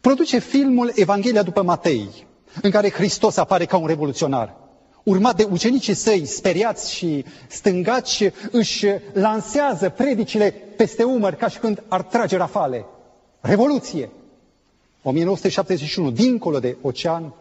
produce 0.02 0.40
filmul 0.40 0.92
Evanghelia 0.96 1.44
după 1.44 1.62
Matei, 1.62 2.10
în 2.62 2.72
care 2.72 2.90
Hristos 2.92 3.38
apare 3.38 3.66
ca 3.66 3.78
un 3.78 3.88
revoluționar. 3.88 4.56
Urmat 5.04 5.36
de 5.36 5.48
ucenicii 5.52 5.94
săi, 5.94 6.26
speriați 6.26 6.94
și 6.94 7.26
stângaci, 7.48 8.32
își 8.52 8.86
lansează 9.14 9.90
predicile 9.90 10.52
peste 10.52 11.04
umăr 11.04 11.34
ca 11.34 11.48
și 11.48 11.60
când 11.60 11.84
ar 11.88 12.02
trage 12.02 12.38
rafale. 12.38 12.86
Revoluție! 13.42 14.10
1971, 15.04 16.12
dincolo 16.12 16.60
de 16.60 16.78
ocean, 16.82 17.34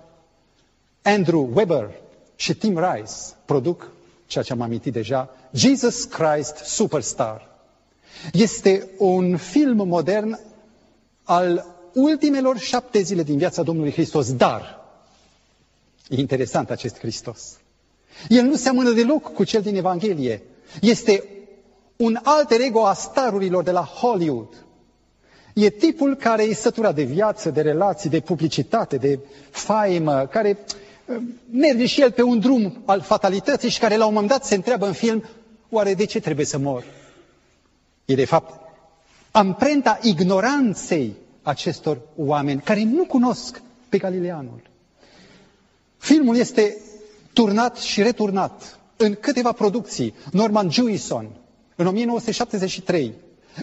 Andrew 1.03 1.51
Weber 1.55 1.91
și 2.39 2.55
Tim 2.55 2.79
Rice 2.79 3.13
produc 3.45 3.91
ceea 4.27 4.45
ce 4.45 4.53
am 4.53 4.61
amintit 4.61 4.93
deja, 4.93 5.31
Jesus 5.53 6.05
Christ 6.05 6.57
Superstar. 6.57 7.49
Este 8.33 8.89
un 8.99 9.37
film 9.37 9.87
modern 9.87 10.39
al 11.23 11.67
ultimelor 11.95 12.59
șapte 12.59 13.01
zile 13.01 13.23
din 13.23 13.37
viața 13.39 13.63
Domnului 13.63 13.93
Hristos, 13.93 14.33
dar 14.33 14.85
e 16.09 16.17
interesant 16.17 16.71
acest 16.71 16.99
Hristos. 16.99 17.59
El 18.29 18.45
nu 18.45 18.57
seamănă 18.57 18.91
deloc 18.91 19.33
cu 19.33 19.45
cel 19.45 19.63
din 19.63 19.77
Evanghelie. 19.77 20.43
Este 20.81 21.25
un 21.97 22.19
alter 22.23 22.61
ego 22.61 22.87
a 22.87 22.93
starurilor 22.93 23.63
de 23.63 23.71
la 23.71 23.85
Hollywood. 23.85 24.65
E 25.55 25.71
tipul 25.71 26.17
care 26.17 26.43
e 26.43 26.55
săturat 26.55 26.95
de 26.95 27.03
viață, 27.03 27.51
de 27.51 27.61
relații, 27.61 28.11
de 28.11 28.21
publicitate, 28.21 28.97
de 28.97 29.19
faimă, 29.51 30.27
care 30.27 30.59
uh, 30.59 30.87
merge 31.51 31.87
și 31.87 32.01
el 32.01 32.11
pe 32.13 32.23
un 32.23 32.39
drum 32.41 32.83
al 32.85 33.01
fatalității 33.01 33.69
și 33.71 33.79
care 33.79 33.97
la 33.97 34.07
un 34.07 34.13
moment 34.13 34.31
dat 34.31 34.45
se 34.45 34.55
întreabă 34.55 34.87
în 34.87 34.93
film, 34.93 35.25
oare 35.71 35.95
de 35.95 36.05
ce 36.05 36.21
trebuie 36.21 36.47
să 36.47 36.59
mor? 36.59 36.85
E 38.05 38.15
de 38.15 38.25
fapt 38.25 38.61
amprenta 39.31 39.99
ignoranței 40.03 41.15
acestor 41.43 41.99
oameni 42.17 42.61
care 42.61 42.83
nu 42.83 43.05
cunosc 43.05 43.63
pe 43.89 43.99
Galileanul. 43.99 44.61
Filmul 45.99 46.37
este 46.37 46.77
turnat 47.33 47.77
și 47.77 48.03
returnat 48.03 48.79
în 48.97 49.15
câteva 49.21 49.53
producții. 49.53 50.15
Norman 50.33 50.71
Jewison, 50.71 51.29
în 51.77 51.87
1973, 51.87 53.13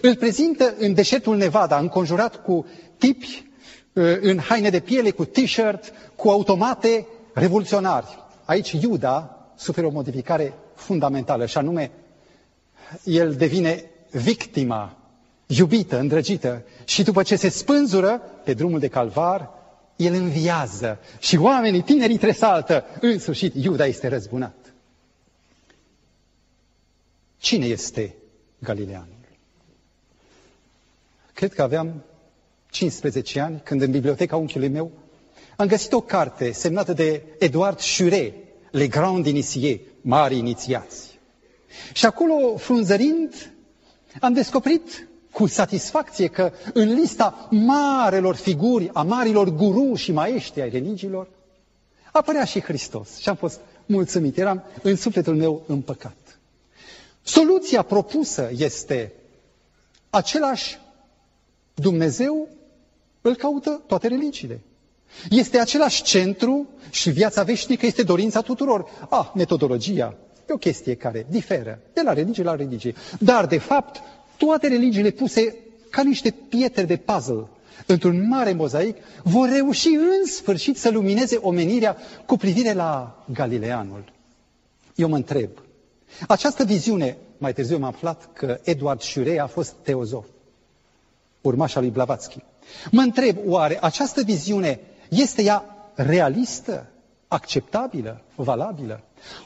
îl 0.02 0.16
prezintă 0.16 0.74
în 0.78 0.94
deșertul 0.94 1.36
Nevada, 1.36 1.78
înconjurat 1.78 2.42
cu 2.42 2.66
tipi 2.98 3.46
uh, 3.92 4.04
în 4.20 4.38
haine 4.38 4.70
de 4.70 4.80
piele, 4.80 5.10
cu 5.10 5.24
t-shirt, 5.24 5.92
cu 6.16 6.28
automate 6.28 7.06
revoluționari. 7.38 8.18
Aici 8.44 8.72
Iuda 8.72 9.46
suferă 9.56 9.86
o 9.86 9.90
modificare 9.90 10.54
fundamentală, 10.74 11.46
și 11.46 11.58
anume, 11.58 11.90
el 13.04 13.34
devine 13.34 13.84
victima, 14.10 14.96
iubită, 15.46 15.98
îndrăgită, 15.98 16.62
și 16.84 17.02
după 17.02 17.22
ce 17.22 17.36
se 17.36 17.48
spânzură 17.48 18.20
pe 18.44 18.54
drumul 18.54 18.78
de 18.78 18.88
calvar, 18.88 19.50
el 19.96 20.14
înviază 20.14 20.98
și 21.18 21.36
oamenii, 21.36 21.82
tinerii 21.82 22.18
tresaltă. 22.18 22.84
În 23.00 23.18
sfârșit, 23.18 23.54
Iuda 23.54 23.86
este 23.86 24.08
răzbunat. 24.08 24.72
Cine 27.38 27.66
este 27.66 28.14
Galilean? 28.58 29.08
Cred 31.32 31.52
că 31.54 31.62
aveam 31.62 32.02
15 32.70 33.40
ani, 33.40 33.60
când 33.64 33.80
în 33.82 33.90
biblioteca 33.90 34.36
unchiului 34.36 34.68
meu 34.68 34.90
am 35.56 35.66
găsit 35.66 35.92
o 35.92 36.00
carte 36.00 36.52
semnată 36.52 36.92
de 36.92 37.22
Eduard 37.38 37.80
Chure, 37.96 38.34
Le 38.70 38.86
Grand 38.86 39.26
Initié, 39.26 39.80
Mari 40.00 40.36
Inițiați. 40.36 41.18
Și 41.92 42.06
acolo, 42.06 42.56
frunzărind, 42.56 43.52
am 44.20 44.32
descoperit 44.32 45.08
cu 45.32 45.46
satisfacție 45.46 46.26
că 46.26 46.52
în 46.72 46.94
lista 46.94 47.48
marelor 47.50 48.34
figuri, 48.34 48.90
a 48.92 49.02
marilor 49.02 49.48
guru 49.48 49.94
și 49.94 50.12
maestri 50.12 50.60
ai 50.60 50.70
religiilor, 50.70 51.28
apărea 52.12 52.44
și 52.44 52.60
Hristos. 52.60 53.16
Și 53.18 53.28
am 53.28 53.36
fost 53.36 53.60
mulțumit. 53.86 54.38
Eram 54.38 54.62
în 54.82 54.96
sufletul 54.96 55.36
meu 55.36 55.62
împăcat. 55.66 56.38
Soluția 57.22 57.82
propusă 57.82 58.50
este 58.56 59.12
același 60.10 60.78
Dumnezeu 61.74 62.48
îl 63.20 63.34
caută 63.34 63.82
toate 63.86 64.08
religiile. 64.08 64.60
Este 65.30 65.58
același 65.58 66.02
centru 66.02 66.66
și 66.90 67.10
viața 67.10 67.42
veșnică 67.42 67.86
este 67.86 68.02
dorința 68.02 68.40
tuturor. 68.40 68.84
Ah, 69.10 69.30
metodologia 69.34 70.14
e 70.48 70.52
o 70.52 70.56
chestie 70.56 70.94
care 70.94 71.26
diferă 71.30 71.78
de 71.92 72.00
la 72.04 72.12
religie 72.12 72.42
la 72.42 72.54
religie. 72.54 72.94
Dar, 73.18 73.46
de 73.46 73.58
fapt, 73.58 74.00
toate 74.36 74.68
religiile 74.68 75.10
puse 75.10 75.56
ca 75.90 76.02
niște 76.02 76.34
pietre 76.48 76.82
de 76.82 76.96
puzzle 76.96 77.46
într-un 77.86 78.28
mare 78.28 78.52
mozaic 78.52 78.96
vor 79.22 79.48
reuși 79.48 79.88
în 79.88 80.26
sfârșit 80.26 80.78
să 80.78 80.90
lumineze 80.90 81.36
omenirea 81.36 81.96
cu 82.26 82.36
privire 82.36 82.72
la 82.72 83.22
Galileanul. 83.32 84.12
Eu 84.94 85.08
mă 85.08 85.16
întreb, 85.16 85.50
această 86.28 86.64
viziune, 86.64 87.16
mai 87.38 87.52
târziu 87.52 87.78
m-am 87.78 87.88
aflat 87.94 88.28
că 88.32 88.58
Eduard 88.62 89.00
Șurei 89.00 89.40
a 89.40 89.46
fost 89.46 89.74
teozof, 89.82 90.24
urmașa 91.40 91.80
lui 91.80 91.90
Blavatsky. 91.90 92.38
Mă 92.90 93.00
întreb, 93.00 93.36
oare 93.46 93.78
această 93.80 94.22
viziune 94.22 94.80
este 95.08 95.42
ea 95.42 95.64
realistă, 95.94 96.86
acceptabilă, 97.28 98.20
valabilă? 98.34 99.00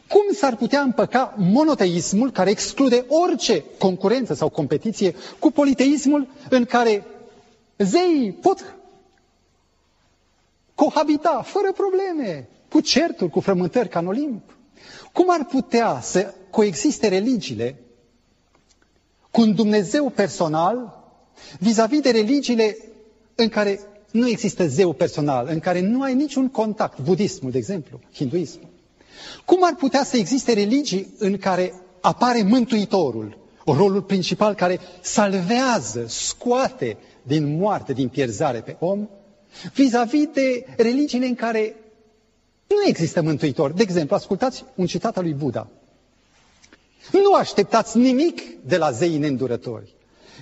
Cum 0.09 0.23
s-ar 0.35 0.57
putea 0.57 0.81
împăca 0.81 1.35
monoteismul 1.37 2.31
care 2.31 2.51
exclude 2.51 3.05
orice 3.09 3.65
concurență 3.79 4.35
sau 4.35 4.49
competiție 4.49 5.15
cu 5.39 5.51
politeismul 5.51 6.27
în 6.51 6.65
care 6.65 7.05
zeii 7.79 8.33
pot 8.33 8.75
cohabita 10.75 11.43
fără 11.45 11.73
probleme, 11.73 12.49
cu 12.71 12.81
certuri, 12.81 13.31
cu 13.31 13.41
frământări 13.41 13.89
ca 13.89 13.99
în 13.99 14.07
Olimp? 14.07 14.43
Cum 15.13 15.27
ar 15.31 15.45
putea 15.45 16.01
să 16.01 16.35
coexiste 16.51 17.09
religiile 17.09 17.77
cu 19.31 19.41
un 19.41 19.55
Dumnezeu 19.55 20.09
personal 20.11 21.03
vis-a-vis 21.59 21.99
-vis 21.99 22.03
de 22.03 22.11
religiile 22.11 22.77
în 23.35 23.49
care 23.49 23.81
nu 24.11 24.29
există 24.29 24.67
zeu 24.67 24.93
personal, 24.93 25.47
în 25.51 25.59
care 25.59 25.81
nu 25.81 26.03
ai 26.03 26.15
niciun 26.15 26.49
contact, 26.49 26.99
budismul, 27.01 27.51
de 27.51 27.59
exemplu, 27.59 28.01
hinduismul. 28.15 28.69
Cum 29.45 29.59
ar 29.65 29.75
putea 29.75 30.05
să 30.05 30.17
existe 30.17 30.53
religii 30.53 31.15
în 31.19 31.37
care 31.37 31.73
apare 32.01 32.43
Mântuitorul, 32.43 33.39
rolul 33.67 34.03
principal 34.03 34.55
care 34.55 34.79
salvează, 35.01 36.05
scoate 36.09 36.97
din 37.23 37.57
moarte, 37.59 37.93
din 37.93 38.09
pierzare 38.09 38.61
pe 38.61 38.77
om, 38.79 39.09
vis-a-vis 39.75 40.21
-vis 40.27 40.33
de 40.33 40.65
religiile 40.77 41.27
în 41.27 41.35
care 41.35 41.75
nu 42.67 42.89
există 42.89 43.23
Mântuitor. 43.23 43.73
De 43.73 43.83
exemplu, 43.83 44.17
ascultați 44.17 44.65
un 44.75 44.87
citat 44.87 45.17
al 45.17 45.23
lui 45.23 45.33
Buddha. 45.33 45.69
Nu 47.13 47.35
așteptați 47.35 47.99
nimic 47.99 48.41
de 48.67 48.77
la 48.77 48.91
zeii 48.91 49.19
neîndurători, 49.19 49.95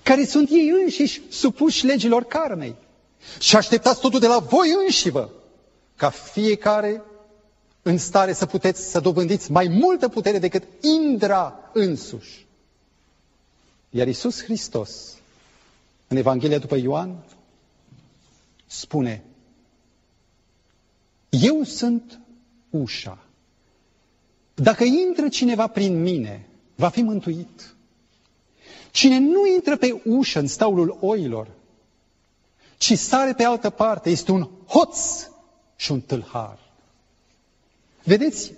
care 0.02 0.24
sunt 0.24 0.48
ei 0.50 0.72
înșiși 0.82 1.22
supuși 1.28 1.86
legilor 1.86 2.24
karmei. 2.24 2.74
Și 3.38 3.56
așteptați 3.56 4.00
totul 4.00 4.20
de 4.20 4.26
la 4.26 4.38
voi 4.38 4.74
înșivă, 4.84 5.30
ca 5.96 6.10
fiecare 6.10 7.02
în 7.82 7.98
stare 7.98 8.32
să 8.32 8.46
puteți 8.46 8.90
să 8.90 9.00
dobândiți 9.00 9.50
mai 9.52 9.68
multă 9.68 10.08
putere 10.08 10.38
decât 10.38 10.62
Indra 10.80 11.70
însuși. 11.72 12.46
Iar 13.90 14.06
Iisus 14.06 14.42
Hristos, 14.42 15.14
în 16.08 16.16
Evanghelia 16.16 16.58
după 16.58 16.76
Ioan, 16.76 17.24
spune, 18.66 19.24
eu 21.28 21.62
sunt 21.62 22.20
ușa. 22.70 23.18
Dacă 24.54 24.84
intră 24.84 25.28
cineva 25.28 25.66
prin 25.66 26.02
mine, 26.02 26.48
va 26.74 26.88
fi 26.88 27.02
mântuit. 27.02 27.74
Cine 28.90 29.18
nu 29.18 29.46
intră 29.46 29.76
pe 29.76 30.00
ușă 30.04 30.38
în 30.38 30.46
staulul 30.46 30.98
oilor, 31.00 31.48
ci 32.78 32.92
sare 32.98 33.32
pe 33.32 33.44
altă 33.44 33.70
parte, 33.70 34.10
este 34.10 34.32
un 34.32 34.48
hoț 34.66 34.98
și 35.76 35.92
un 35.92 36.00
tâlhar. 36.00 36.58
Vedeți, 38.02 38.52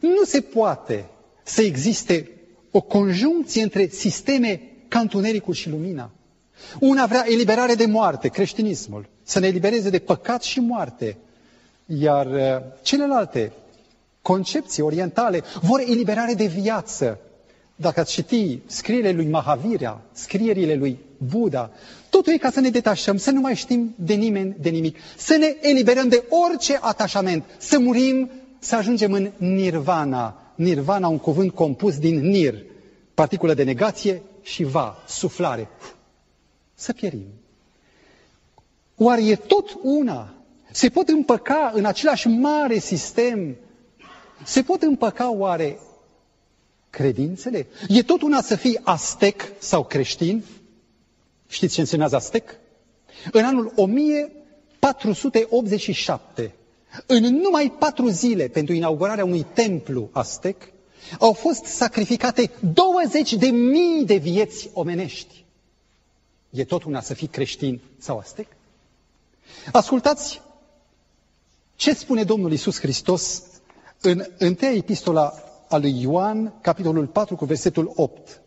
nu 0.00 0.24
se 0.24 0.40
poate 0.40 1.04
să 1.42 1.62
existe 1.62 2.30
o 2.70 2.80
conjuncție 2.80 3.62
între 3.62 3.88
sisteme 3.88 4.60
ca 4.88 4.98
întunericul 4.98 5.54
și 5.54 5.68
lumina. 5.68 6.10
Una 6.80 7.06
vrea 7.06 7.24
eliberare 7.28 7.74
de 7.74 7.86
moarte, 7.86 8.28
creștinismul, 8.28 9.08
să 9.22 9.38
ne 9.38 9.46
elibereze 9.46 9.90
de 9.90 9.98
păcat 9.98 10.42
și 10.42 10.60
moarte, 10.60 11.16
iar 11.86 12.26
uh, 12.26 12.62
celelalte 12.82 13.52
concepții 14.22 14.82
orientale 14.82 15.42
vor 15.60 15.80
eliberare 15.80 16.34
de 16.34 16.46
viață. 16.46 17.18
Dacă 17.76 18.00
ați 18.00 18.12
citi 18.12 18.58
scrierile 18.66 19.10
lui 19.12 19.26
Mahavira, 19.26 20.00
scrierile 20.12 20.74
lui 20.74 20.98
Buddha, 21.16 21.70
totul 22.12 22.32
e 22.32 22.36
ca 22.38 22.50
să 22.50 22.60
ne 22.60 22.70
detașăm, 22.70 23.16
să 23.16 23.30
nu 23.30 23.40
mai 23.40 23.54
știm 23.54 23.94
de 23.96 24.14
nimeni, 24.14 24.56
de 24.60 24.68
nimic, 24.68 24.96
să 25.16 25.36
ne 25.36 25.56
eliberăm 25.60 26.08
de 26.08 26.24
orice 26.48 26.78
atașament, 26.80 27.44
să 27.58 27.78
murim, 27.78 28.30
să 28.58 28.76
ajungem 28.76 29.12
în 29.12 29.30
nirvana. 29.36 30.52
Nirvana, 30.54 31.08
un 31.08 31.18
cuvânt 31.18 31.54
compus 31.54 31.98
din 31.98 32.20
nir, 32.20 32.54
particulă 33.14 33.54
de 33.54 33.62
negație 33.62 34.22
și 34.42 34.64
va, 34.64 35.02
suflare. 35.06 35.68
Să 36.74 36.92
pierim. 36.92 37.26
Oare 38.96 39.24
e 39.24 39.36
tot 39.36 39.78
una? 39.82 40.34
Se 40.70 40.88
pot 40.88 41.08
împăca 41.08 41.70
în 41.74 41.84
același 41.84 42.28
mare 42.28 42.78
sistem? 42.78 43.56
Se 44.44 44.62
pot 44.62 44.82
împăca 44.82 45.30
oare 45.32 45.78
credințele? 46.90 47.66
E 47.88 48.02
tot 48.02 48.22
una 48.22 48.40
să 48.40 48.56
fii 48.56 48.80
astec 48.82 49.42
sau 49.58 49.84
creștin? 49.84 50.42
Știți 51.52 51.74
ce 51.74 51.80
înseamnă 51.80 52.16
Aztec? 52.16 52.50
În 53.32 53.44
anul 53.44 53.72
1487, 53.76 56.54
în 57.06 57.22
numai 57.36 57.72
patru 57.78 58.08
zile 58.08 58.48
pentru 58.48 58.74
inaugurarea 58.74 59.24
unui 59.24 59.46
templu 59.54 60.08
Aztec, 60.12 60.56
au 61.18 61.32
fost 61.32 61.64
sacrificate 61.64 62.50
20 62.72 63.32
de 63.34 63.46
mii 63.46 64.04
de 64.04 64.16
vieți 64.16 64.70
omenești. 64.72 65.44
E 66.50 66.64
tot 66.64 66.84
una 66.84 67.00
să 67.00 67.14
fii 67.14 67.26
creștin 67.26 67.80
sau 67.98 68.18
Aztec? 68.18 68.46
Ascultați 69.72 70.40
ce 71.74 71.94
spune 71.94 72.24
Domnul 72.24 72.52
Isus 72.52 72.78
Hristos 72.80 73.42
în 74.00 74.24
întâia 74.38 74.72
epistola 74.72 75.34
a 75.68 75.76
lui 75.76 76.00
Ioan, 76.00 76.52
capitolul 76.60 77.06
4, 77.06 77.36
cu 77.36 77.44
versetul 77.44 77.92
8. 77.96 78.40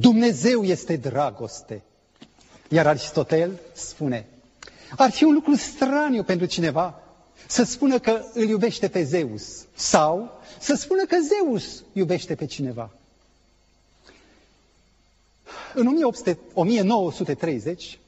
Dumnezeu 0.00 0.62
este 0.64 0.96
dragoste. 0.96 1.82
Iar 2.68 2.86
Aristotel 2.86 3.60
spune, 3.72 4.26
ar 4.96 5.10
fi 5.10 5.24
un 5.24 5.32
lucru 5.32 5.54
straniu 5.54 6.22
pentru 6.22 6.46
cineva 6.46 7.02
să 7.46 7.62
spună 7.62 7.98
că 7.98 8.22
îl 8.34 8.48
iubește 8.48 8.88
pe 8.88 9.02
Zeus 9.02 9.64
sau 9.74 10.40
să 10.60 10.74
spună 10.74 11.04
că 11.04 11.16
Zeus 11.20 11.82
iubește 11.92 12.34
pe 12.34 12.46
cineva. 12.46 12.90
În 15.74 15.86
1800, 15.86 16.38
1930, 16.54 17.98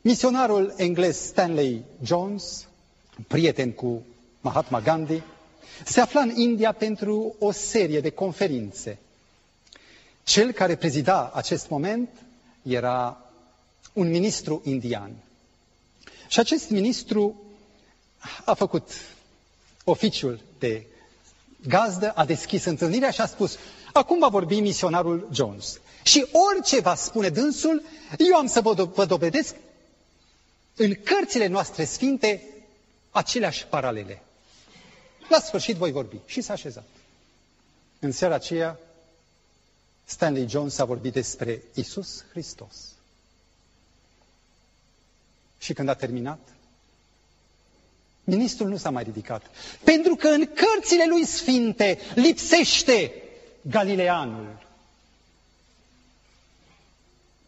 misionarul 0.00 0.74
englez 0.76 1.16
Stanley 1.18 1.84
Jones, 2.02 2.66
prieten 3.26 3.72
cu 3.72 4.02
Mahatma 4.40 4.80
Gandhi, 4.80 5.22
se 5.84 6.00
afla 6.00 6.20
în 6.20 6.32
India 6.36 6.72
pentru 6.72 7.34
o 7.38 7.50
serie 7.50 8.00
de 8.00 8.10
conferințe 8.10 8.98
cel 10.30 10.52
care 10.52 10.76
prezida 10.76 11.30
acest 11.34 11.68
moment 11.68 12.08
era 12.62 13.24
un 13.92 14.10
ministru 14.10 14.62
indian. 14.64 15.10
Și 16.28 16.38
acest 16.38 16.68
ministru 16.70 17.42
a 18.44 18.54
făcut 18.54 18.90
oficiul 19.84 20.40
de 20.58 20.86
gazdă, 21.66 22.10
a 22.10 22.24
deschis 22.24 22.64
întâlnirea 22.64 23.10
și 23.10 23.20
a 23.20 23.26
spus, 23.26 23.58
acum 23.92 24.18
va 24.18 24.28
vorbi 24.28 24.60
misionarul 24.60 25.28
Jones. 25.32 25.80
Și 26.02 26.26
orice 26.52 26.80
va 26.80 26.94
spune 26.94 27.28
dânsul, 27.28 27.82
eu 28.18 28.36
am 28.36 28.46
să 28.46 28.60
vă 28.94 29.04
dovedesc 29.06 29.54
în 30.76 30.94
cărțile 31.04 31.46
noastre 31.46 31.84
sfinte 31.84 32.42
aceleași 33.10 33.66
paralele. 33.66 34.22
La 35.28 35.38
sfârșit 35.40 35.76
voi 35.76 35.92
vorbi. 35.92 36.16
Și 36.26 36.40
s-a 36.40 36.52
așezat. 36.52 36.86
În 37.98 38.12
seara 38.12 38.34
aceea, 38.34 38.78
Stanley 40.10 40.48
Jones 40.48 40.78
a 40.78 40.84
vorbit 40.84 41.12
despre 41.12 41.62
Isus 41.74 42.24
Hristos. 42.30 42.76
Și 45.58 45.72
când 45.72 45.88
a 45.88 45.94
terminat, 45.94 46.38
ministrul 48.24 48.68
nu 48.68 48.76
s-a 48.76 48.90
mai 48.90 49.02
ridicat. 49.02 49.42
Pentru 49.84 50.14
că 50.14 50.28
în 50.28 50.46
cărțile 50.54 51.04
lui 51.08 51.24
sfinte 51.24 51.98
lipsește 52.14 53.12
Galileanul. 53.62 54.66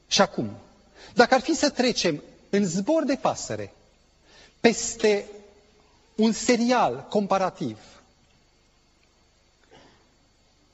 Și 0.06 0.20
acum, 0.20 0.50
dacă 1.14 1.34
ar 1.34 1.40
fi 1.40 1.54
să 1.54 1.70
trecem 1.70 2.22
în 2.50 2.64
zbor 2.66 3.04
de 3.04 3.14
pasăre 3.16 3.72
peste 4.60 5.26
un 6.14 6.32
serial 6.32 7.06
comparativ, 7.08 7.78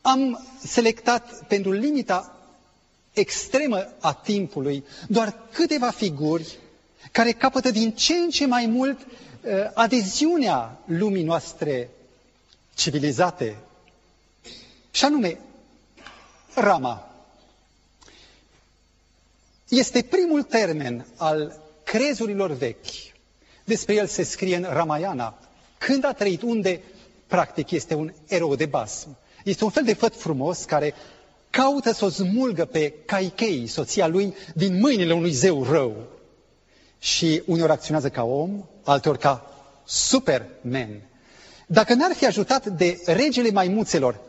am 0.09 0.47
selectat 0.65 1.47
pentru 1.47 1.71
limita 1.73 2.37
extremă 3.13 3.89
a 4.01 4.13
timpului 4.13 4.85
doar 5.09 5.35
câteva 5.53 5.91
figuri 5.91 6.59
care 7.13 7.33
capătă 7.33 7.71
din 7.71 7.93
ce 7.95 8.15
în 8.15 8.31
ce 8.31 8.47
mai 8.47 8.67
mult 8.67 8.99
uh, 9.01 9.51
adeziunea 9.75 10.79
lumii 10.85 11.23
noastre 11.23 11.91
civilizate. 12.75 13.57
Și 14.91 15.05
anume, 15.05 15.39
Rama. 16.55 17.13
Este 19.69 20.03
primul 20.03 20.43
termen 20.43 21.07
al 21.17 21.61
crezurilor 21.85 22.51
vechi. 22.51 22.87
Despre 23.65 23.95
el 23.95 24.07
se 24.07 24.23
scrie 24.23 24.57
în 24.57 24.63
Ramayana. 24.63 25.39
Când 25.79 26.05
a 26.05 26.13
trăit, 26.13 26.43
unde, 26.43 26.81
practic, 27.27 27.71
este 27.71 27.95
un 27.95 28.13
erou 28.27 28.55
de 28.55 28.67
basm. 28.67 29.17
Este 29.45 29.65
un 29.65 29.71
fel 29.71 29.85
de 29.85 29.95
făt 29.95 30.17
frumos 30.17 30.65
care 30.65 30.95
caută 31.51 31.93
să 31.93 32.05
o 32.05 32.09
smulgă 32.09 32.65
pe 32.65 32.95
Caicei, 33.07 33.67
soția 33.67 34.07
lui, 34.07 34.35
din 34.55 34.79
mâinile 34.79 35.13
unui 35.13 35.31
zeu 35.33 35.65
rău. 35.65 36.07
Și 36.99 37.43
uneori 37.47 37.73
acționează 37.73 38.09
ca 38.09 38.23
om, 38.25 38.65
alteori 38.85 39.19
ca 39.19 39.51
superman. 39.85 41.01
Dacă 41.67 41.95
n-ar 41.95 42.13
fi 42.15 42.27
ajutat 42.27 42.67
de 42.67 43.01
regele 43.07 43.51
maimuțelor, 43.51 44.21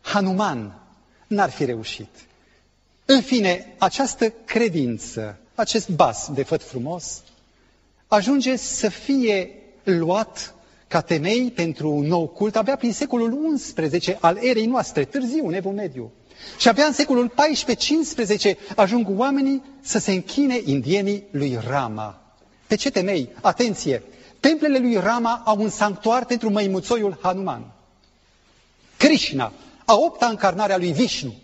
Hanuman, 0.00 0.82
n-ar 1.26 1.50
fi 1.50 1.64
reușit. 1.64 2.08
În 3.04 3.20
fine, 3.22 3.74
această 3.78 4.32
credință, 4.44 5.38
acest 5.54 5.88
bas 5.88 6.28
de 6.32 6.42
făt 6.42 6.62
frumos, 6.62 7.22
ajunge 8.06 8.56
să 8.56 8.88
fie 8.88 9.50
luat 9.84 10.54
ca 10.92 11.00
temei 11.00 11.50
pentru 11.54 11.90
un 11.90 12.06
nou 12.06 12.28
cult 12.28 12.56
abia 12.56 12.76
prin 12.76 12.92
secolul 12.92 13.54
XI 13.56 14.16
al 14.20 14.38
erei 14.40 14.66
noastre, 14.66 15.04
târziu, 15.04 15.46
în 15.46 15.52
Evul 15.54 15.72
Mediu. 15.72 16.12
Și 16.58 16.68
abia 16.68 16.84
în 16.84 16.92
secolul 16.92 17.32
XIV-XV 17.34 18.56
ajung 18.76 19.06
oamenii 19.18 19.62
să 19.80 19.98
se 19.98 20.12
închine 20.12 20.60
indienii 20.64 21.24
lui 21.30 21.58
Rama. 21.68 22.20
Pe 22.66 22.74
ce 22.74 22.90
temei? 22.90 23.28
Atenție! 23.40 24.02
Templele 24.40 24.78
lui 24.78 24.96
Rama 24.96 25.42
au 25.44 25.60
un 25.60 25.68
sanctuar 25.68 26.24
pentru 26.24 26.50
măimuțoiul 26.50 27.18
Hanuman. 27.22 27.72
Krishna, 28.96 29.52
a 29.84 29.94
opta 29.94 30.26
încarnare 30.26 30.72
a 30.72 30.76
lui 30.78 30.92
Vishnu. 30.92 31.34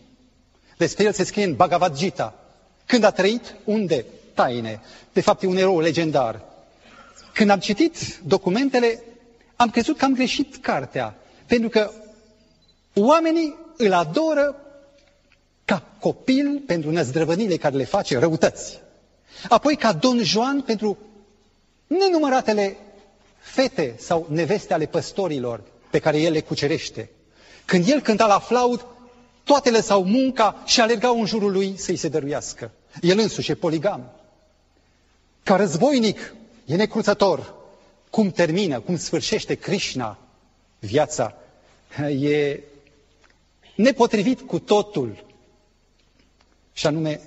Despre 0.76 1.04
el 1.04 1.12
se 1.12 1.24
scrie 1.24 1.44
în 1.44 1.54
Bhagavad 1.54 1.96
Gita. 1.96 2.34
Când 2.87 3.04
a 3.04 3.11
trăit, 3.11 3.54
unde? 3.64 4.04
Taine. 4.34 4.80
De 5.12 5.20
fapt, 5.20 5.42
e 5.42 5.46
un 5.46 5.56
erou 5.56 5.80
legendar. 5.80 6.40
Când 7.34 7.50
am 7.50 7.58
citit 7.58 8.18
documentele, 8.24 9.02
am 9.61 9.71
crezut 9.71 9.97
că 9.99 10.05
am 10.05 10.14
greșit 10.14 10.57
cartea. 10.57 11.14
Pentru 11.47 11.68
că 11.68 11.90
oamenii 12.94 13.55
îl 13.77 13.92
adoră 13.92 14.57
ca 15.64 15.83
copil 16.01 16.62
pentru 16.66 16.90
năzdrăvănile 16.90 17.57
care 17.57 17.77
le 17.77 17.85
face 17.85 18.18
răutăți. 18.18 18.81
Apoi 19.49 19.77
ca 19.77 19.92
Don 19.92 20.23
Juan 20.23 20.61
pentru 20.61 20.99
nenumăratele 21.87 22.77
fete 23.38 23.94
sau 23.99 24.27
neveste 24.31 24.75
ale 24.75 24.87
păstorilor 24.87 25.61
pe 25.90 25.99
care 25.99 26.18
el 26.21 26.33
le 26.33 26.40
cucerește. 26.40 27.11
Când 27.64 27.88
el 27.88 28.01
cânta 28.01 28.27
la 28.27 28.38
flaut, 28.38 28.87
toate 29.44 29.71
lăsau 29.71 30.05
munca 30.05 30.62
și 30.66 30.81
alergau 30.81 31.18
în 31.21 31.27
jurul 31.27 31.53
lui 31.53 31.75
să-i 31.79 31.97
se 31.97 32.09
dăruiască. 32.09 32.71
El 33.01 33.18
însuși 33.18 33.51
e 33.51 33.55
poligam. 33.55 34.11
Ca 35.42 35.57
războinic, 35.57 36.35
e 36.64 36.75
necruțător. 36.77 37.58
Cum 38.11 38.31
termină, 38.31 38.81
cum 38.81 38.97
sfârșește 38.97 39.55
Krishna 39.55 40.18
viața, 40.79 41.35
e 42.21 42.61
nepotrivit 43.75 44.40
cu 44.40 44.59
totul. 44.59 45.25
Și 46.73 46.87
anume, 46.87 47.21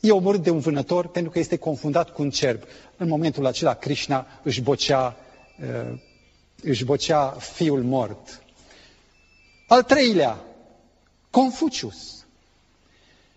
e 0.00 0.10
omorât 0.12 0.42
de 0.42 0.50
un 0.50 0.58
vânător 0.58 1.06
pentru 1.08 1.30
că 1.30 1.38
este 1.38 1.56
confundat 1.56 2.10
cu 2.12 2.22
un 2.22 2.30
cerb. 2.30 2.62
În 2.96 3.08
momentul 3.08 3.46
acela, 3.46 3.74
Krishna 3.74 4.26
își 4.42 4.60
bocea, 4.60 5.16
uh, 5.60 5.98
își 6.62 6.84
bocea 6.84 7.28
fiul 7.30 7.82
mort. 7.82 8.42
Al 9.66 9.82
treilea, 9.82 10.44
Confucius. 11.30 12.26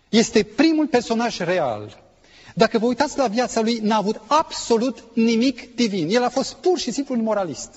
Este 0.08 0.42
primul 0.42 0.86
personaj 0.86 1.38
real. 1.38 2.02
Dacă 2.60 2.78
vă 2.78 2.86
uitați 2.86 3.18
la 3.18 3.26
viața 3.26 3.60
lui, 3.60 3.78
n-a 3.82 3.96
avut 3.96 4.20
absolut 4.26 5.04
nimic 5.12 5.74
divin. 5.74 6.08
El 6.10 6.22
a 6.24 6.28
fost 6.28 6.52
pur 6.54 6.78
și 6.78 6.90
simplu 6.90 7.14
un 7.14 7.22
moralist. 7.22 7.70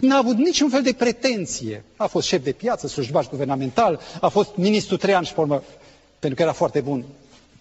N-a 0.00 0.16
avut 0.16 0.36
niciun 0.36 0.68
fel 0.70 0.82
de 0.82 0.92
pretenție. 0.92 1.84
A 1.96 2.06
fost 2.06 2.26
șef 2.26 2.42
de 2.44 2.52
piață, 2.52 2.86
slujbaș 2.86 3.26
guvernamental, 3.26 4.00
a 4.20 4.28
fost 4.28 4.50
ministru 4.56 4.96
trei 4.96 5.14
ani 5.14 5.26
și 5.26 5.32
pe 5.34 5.42
pentru 6.18 6.34
că 6.36 6.42
era 6.42 6.52
foarte 6.52 6.80
bun. 6.80 7.04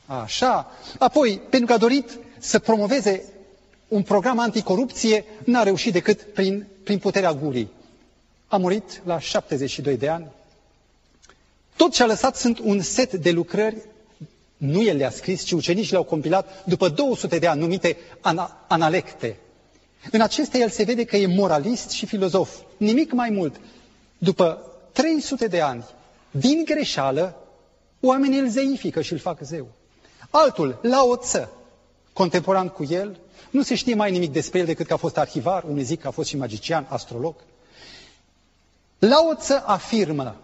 Așa. 0.06 0.72
Apoi, 1.00 1.42
pentru 1.50 1.68
că 1.68 1.74
a 1.74 1.78
dorit 1.78 2.18
să 2.40 2.60
promoveze 2.60 3.24
un 3.88 4.02
program 4.02 4.40
anticorupție, 4.40 5.26
n-a 5.46 5.64
reușit 5.64 5.94
decât 5.94 6.22
prin, 6.22 6.66
prin 6.84 6.98
puterea 7.00 7.34
gurii. 7.34 7.70
A 8.48 8.58
murit 8.58 9.02
la 9.06 9.20
72 9.20 9.98
de 9.98 10.10
ani. 10.10 10.28
Tot 11.76 11.92
ce 11.94 12.04
a 12.04 12.06
lăsat 12.06 12.36
sunt 12.36 12.60
un 12.60 12.82
set 12.82 13.14
de 13.14 13.32
lucrări, 13.32 13.78
nu 14.66 14.82
el 14.84 14.98
le-a 14.98 15.10
scris, 15.10 15.44
ci 15.44 15.52
ucenicii 15.52 15.92
le-au 15.92 16.04
compilat 16.04 16.64
după 16.66 16.90
200 16.90 17.38
de 17.40 17.48
ani, 17.48 17.60
numite 17.60 17.98
ana, 18.22 18.66
analecte. 18.68 19.38
În 20.12 20.22
acestea 20.22 20.60
el 20.60 20.70
se 20.70 20.84
vede 20.84 21.04
că 21.04 21.18
e 21.18 21.28
moralist 21.28 21.90
și 21.90 22.06
filozof. 22.06 22.56
Nimic 22.78 23.12
mai 23.12 23.30
mult. 23.30 23.56
După 24.18 24.72
300 24.92 25.48
de 25.48 25.62
ani, 25.62 25.86
din 26.32 26.64
greșeală, 26.66 27.36
oamenii 28.00 28.40
îl 28.40 28.50
zeifică 28.50 29.02
și 29.02 29.12
îl 29.14 29.20
fac 29.20 29.40
zeu. 29.42 29.68
Altul, 30.30 30.80
Lao 30.82 31.16
Tse, 31.16 31.50
contemporan 32.14 32.68
cu 32.70 32.84
el, 32.90 33.20
nu 33.50 33.62
se 33.62 33.76
știe 33.76 33.96
mai 33.96 34.12
nimic 34.12 34.32
despre 34.32 34.60
el 34.60 34.66
decât 34.66 34.88
că 34.88 34.94
a 34.94 34.98
fost 34.98 35.18
arhivar, 35.18 35.64
unii 35.64 35.84
zic 35.84 36.02
că 36.02 36.08
a 36.08 36.12
fost 36.12 36.30
și 36.30 36.38
magician, 36.38 36.86
astrolog. 36.90 37.36
Lao 39.00 39.34
Tse 39.38 39.54
afirmă, 39.66 40.36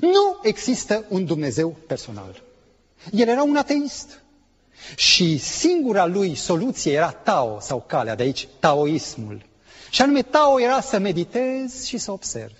nu 0.00 0.38
există 0.42 1.04
un 1.08 1.24
Dumnezeu 1.24 1.76
personal. 1.86 2.42
El 3.12 3.28
era 3.28 3.42
un 3.42 3.56
ateist. 3.56 4.20
Și 4.96 5.38
singura 5.38 6.06
lui 6.06 6.34
soluție 6.34 6.92
era 6.92 7.10
Tao 7.10 7.60
sau 7.60 7.84
calea, 7.86 8.14
de 8.14 8.22
aici 8.22 8.48
taoismul. 8.60 9.42
Și 9.90 10.02
anume 10.02 10.22
Tao 10.22 10.60
era 10.60 10.80
să 10.80 10.98
meditezi 10.98 11.88
și 11.88 11.98
să 11.98 12.12
observi. 12.12 12.54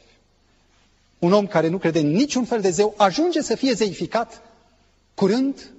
Un 1.18 1.33
om 1.33 1.46
care 1.46 1.68
nu 1.68 1.79
crede 1.79 1.99
în 1.99 2.11
niciun 2.11 2.44
fel 2.44 2.61
de 2.61 2.70
zeu 2.70 2.94
ajunge 2.96 3.42
să 3.42 3.55
fie 3.55 3.72
zeificat 3.72 4.42
curând 5.14 5.70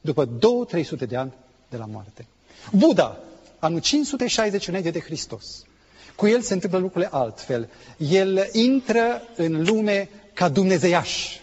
după 0.00 0.28
2-300 0.28 1.08
de 1.08 1.16
ani 1.16 1.32
de 1.68 1.76
la 1.76 1.84
moarte. 1.84 2.26
Buddha, 2.72 3.18
anul 3.58 3.80
560 3.80 4.68
înainte 4.68 4.90
de 4.90 5.00
Hristos. 5.00 5.64
Cu 6.16 6.26
el 6.26 6.40
se 6.40 6.54
întâmplă 6.54 6.78
lucrurile 6.78 7.10
altfel. 7.12 7.68
El 7.96 8.48
intră 8.52 9.22
în 9.36 9.64
lume 9.64 10.08
ca 10.32 10.48
dumnezeiaș. 10.48 11.36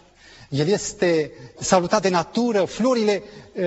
El 0.49 0.67
este 0.67 1.31
salutat 1.59 2.01
de 2.01 2.09
natură, 2.09 2.63
florile 2.63 3.23
uh, 3.53 3.63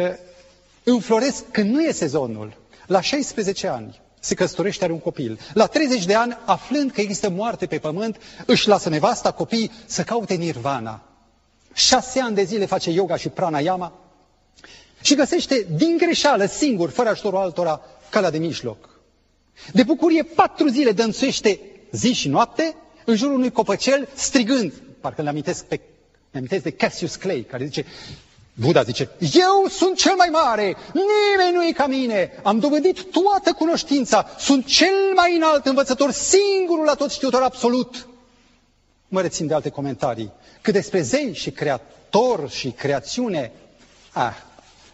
înfloresc 0.82 1.44
când 1.50 1.70
nu 1.70 1.82
e 1.82 1.92
sezonul. 1.92 2.56
La 2.86 3.00
16 3.00 3.66
ani 3.66 4.00
se 4.20 4.34
căsătorește, 4.34 4.84
are 4.84 4.92
un 4.92 4.98
copil. 4.98 5.40
La 5.54 5.66
30 5.66 6.04
de 6.04 6.14
ani, 6.14 6.38
aflând 6.44 6.90
că 6.90 7.00
există 7.00 7.30
moarte 7.30 7.66
pe 7.66 7.78
pământ, 7.78 8.16
își 8.46 8.68
lasă 8.68 8.88
nevasta, 8.88 9.30
copii, 9.32 9.70
să 9.86 10.02
caute 10.02 10.34
nirvana. 10.34 11.02
Șase 11.74 12.20
ani 12.20 12.34
de 12.34 12.42
zile 12.42 12.66
face 12.66 12.90
yoga 12.90 13.16
și 13.16 13.28
pranayama 13.28 13.92
și 15.02 15.14
găsește 15.14 15.66
din 15.76 15.96
greșeală, 15.96 16.46
singur, 16.46 16.90
fără 16.90 17.08
ajutorul 17.08 17.38
altora, 17.38 17.80
calea 18.10 18.30
de 18.30 18.38
mijloc. 18.38 18.88
De 19.72 19.82
bucurie, 19.82 20.22
patru 20.22 20.68
zile 20.68 20.92
dănțuiește 20.92 21.60
zi 21.90 22.12
și 22.12 22.28
noapte 22.28 22.74
în 23.04 23.16
jurul 23.16 23.34
unui 23.34 23.50
copăcel, 23.50 24.08
strigând, 24.14 24.72
parcă 25.00 25.22
le 25.22 25.28
amintesc, 25.28 25.64
pe, 25.64 25.80
le 26.32 26.38
amintesc 26.38 26.62
de 26.62 26.70
Cassius 26.70 27.16
Clay, 27.16 27.42
care 27.50 27.64
zice, 27.64 27.84
Buddha 28.54 28.82
zice, 28.82 29.08
eu 29.20 29.68
sunt 29.68 29.96
cel 29.96 30.14
mai 30.16 30.28
mare, 30.32 30.76
nimeni 30.92 31.54
nu 31.56 31.66
e 31.66 31.72
ca 31.72 31.86
mine, 31.86 32.30
am 32.42 32.58
dovedit 32.58 33.02
toată 33.10 33.52
cunoștința, 33.52 34.26
sunt 34.38 34.66
cel 34.66 35.12
mai 35.14 35.36
înalt 35.36 35.66
învățător, 35.66 36.10
singurul 36.10 36.84
la 36.84 36.94
tot 36.94 37.10
știutor 37.10 37.42
absolut. 37.42 38.06
Mă 39.08 39.20
rețin 39.20 39.46
de 39.46 39.54
alte 39.54 39.68
comentarii. 39.68 40.32
Cât 40.60 40.72
despre 40.72 41.02
zei 41.02 41.34
și 41.34 41.50
creator 41.50 42.50
și 42.50 42.70
creațiune, 42.70 43.52
ah, 44.12 44.34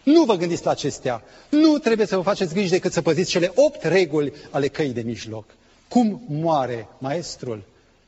Nu 0.03 0.23
vă 0.23 0.35
gândiți 0.35 0.65
la 0.65 0.71
acestea. 0.71 1.21
Nu 1.49 1.77
trebuie 1.77 2.05
să 2.07 2.15
vă 2.15 2.21
faceți 2.21 2.53
griji 2.53 2.69
decât 2.69 2.91
să 2.91 3.01
păziți 3.01 3.29
cele 3.29 3.51
opt 3.55 3.83
reguli 3.83 4.33
ale 4.51 4.67
căii 4.67 4.93
de 4.93 5.01
mijloc. 5.01 5.45
Cum 5.87 6.21
moare 6.27 6.87
maestrul? 6.97 7.63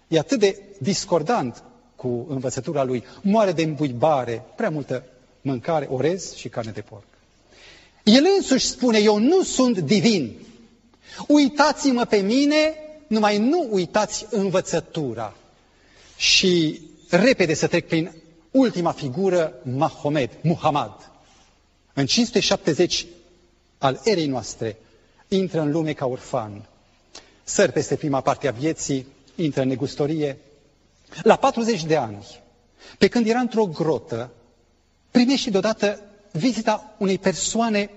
E 0.08 0.20
atât 0.20 0.40
de 0.40 0.62
discordant 0.80 1.64
cu 2.02 2.26
învățătura 2.30 2.84
lui. 2.84 3.04
Moare 3.22 3.52
de 3.52 3.62
îmbuibare, 3.64 4.44
prea 4.56 4.70
multă 4.70 5.04
mâncare, 5.42 5.86
orez 5.92 6.34
și 6.36 6.50
carne 6.50 6.72
de 6.72 6.82
porc. 6.82 7.04
El 8.04 8.24
însuși 8.38 8.66
spune, 8.66 9.00
eu 9.00 9.18
nu 9.18 9.44
sunt 9.44 9.78
divin. 9.80 10.34
Uitați-mă 11.28 12.06
pe 12.06 12.18
mine, 12.18 12.74
numai 13.08 13.38
nu 13.38 13.68
uitați 13.72 14.26
învățătura. 14.30 15.36
Și 16.18 16.82
repede 17.10 17.54
să 17.54 17.68
trec 17.68 17.88
prin 17.88 18.12
ultima 18.52 18.92
figură, 18.92 19.54
Mahomed, 19.64 20.30
Muhammad. 20.42 21.12
În 21.94 22.06
570 22.06 23.06
al 23.78 24.00
erei 24.04 24.28
noastre, 24.28 24.78
intră 25.28 25.60
în 25.62 25.72
lume 25.72 25.94
ca 25.94 26.06
orfan. 26.06 26.66
Săr 27.44 27.72
peste 27.72 27.96
prima 27.96 28.22
parte 28.22 28.48
a 28.48 28.52
vieții, 28.52 29.06
intră 29.36 29.62
în 29.62 29.68
negustorie. 29.68 30.38
La 31.24 31.36
40 31.36 31.84
de 31.86 31.96
ani, 31.96 32.26
pe 32.98 33.08
când 33.08 33.28
era 33.28 33.40
într-o 33.40 33.66
grotă, 33.66 34.30
primește 35.12 35.50
deodată 35.50 36.00
vizita 36.32 36.94
unei 36.98 37.18
persoane 37.18 37.90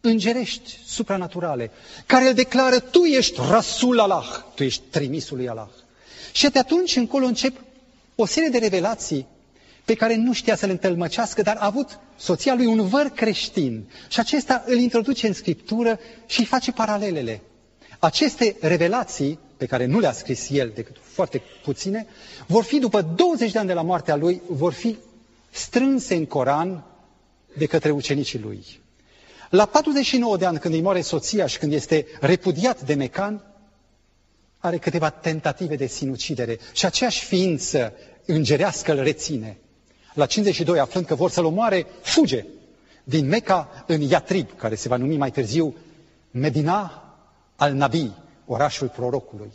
îngerești, 0.00 0.78
supranaturale, 0.86 1.70
care 2.06 2.28
îl 2.28 2.34
declară, 2.34 2.78
tu 2.78 3.02
ești 3.04 3.40
Rasul 3.48 4.00
Allah, 4.00 4.44
tu 4.54 4.62
ești 4.62 4.82
trimisul 4.90 5.36
lui 5.36 5.48
Allah. 5.48 5.68
Și 6.32 6.50
de 6.50 6.58
atunci 6.58 6.96
încolo 6.96 7.26
încep 7.26 7.56
o 8.14 8.26
serie 8.26 8.48
de 8.48 8.58
revelații 8.58 9.26
pe 9.84 9.94
care 9.94 10.14
nu 10.16 10.32
știa 10.32 10.56
să 10.56 10.66
le 10.66 10.72
întâlmăcească, 10.72 11.42
dar 11.42 11.56
a 11.56 11.64
avut 11.66 11.98
soția 12.16 12.54
lui 12.54 12.66
un 12.66 12.88
văr 12.88 13.06
creștin. 13.06 13.84
Și 14.08 14.20
acesta 14.20 14.62
îl 14.66 14.76
introduce 14.78 15.26
în 15.26 15.32
Scriptură 15.32 15.98
și 16.26 16.40
îi 16.40 16.46
face 16.46 16.72
paralelele. 16.72 17.40
Aceste 17.98 18.56
revelații, 18.60 19.38
pe 19.56 19.66
care 19.66 19.84
nu 19.84 19.98
le-a 19.98 20.12
scris 20.12 20.50
el 20.50 20.72
decât 20.74 20.96
foarte 21.00 21.42
puține, 21.62 22.06
vor 22.46 22.64
fi, 22.64 22.78
după 22.78 23.02
20 23.02 23.52
de 23.52 23.58
ani 23.58 23.66
de 23.68 23.72
la 23.74 23.82
moartea 23.82 24.16
lui, 24.16 24.40
vor 24.48 24.72
fi 24.72 24.96
strânse 25.50 26.14
în 26.14 26.26
Coran 26.26 26.84
de 27.56 27.66
către 27.66 27.90
ucenicii 27.90 28.38
lui. 28.38 28.64
La 29.50 29.64
49 29.66 30.36
de 30.36 30.44
ani, 30.46 30.58
când 30.58 30.74
îi 30.74 30.80
moare 30.80 31.00
soția 31.00 31.46
și 31.46 31.58
când 31.58 31.72
este 31.72 32.06
repudiat 32.20 32.82
de 32.82 32.94
Mecan, 32.94 33.44
are 34.58 34.78
câteva 34.78 35.10
tentative 35.10 35.76
de 35.76 35.86
sinucidere 35.86 36.58
și 36.72 36.86
aceeași 36.86 37.24
ființă 37.24 37.92
îngerească 38.24 38.92
îl 38.92 39.02
reține. 39.02 39.56
La 40.14 40.26
52, 40.26 40.78
aflând 40.78 41.06
că 41.06 41.14
vor 41.14 41.30
să-l 41.30 41.44
omoare, 41.44 41.86
fuge 42.02 42.44
din 43.04 43.26
Meca 43.26 43.84
în 43.86 44.00
Iatrib, 44.00 44.48
care 44.56 44.74
se 44.74 44.88
va 44.88 44.96
numi 44.96 45.16
mai 45.16 45.30
târziu 45.30 45.74
Medina 46.30 47.02
al 47.56 47.72
Nabi, 47.72 48.10
orașul 48.46 48.88
prorocului. 48.88 49.52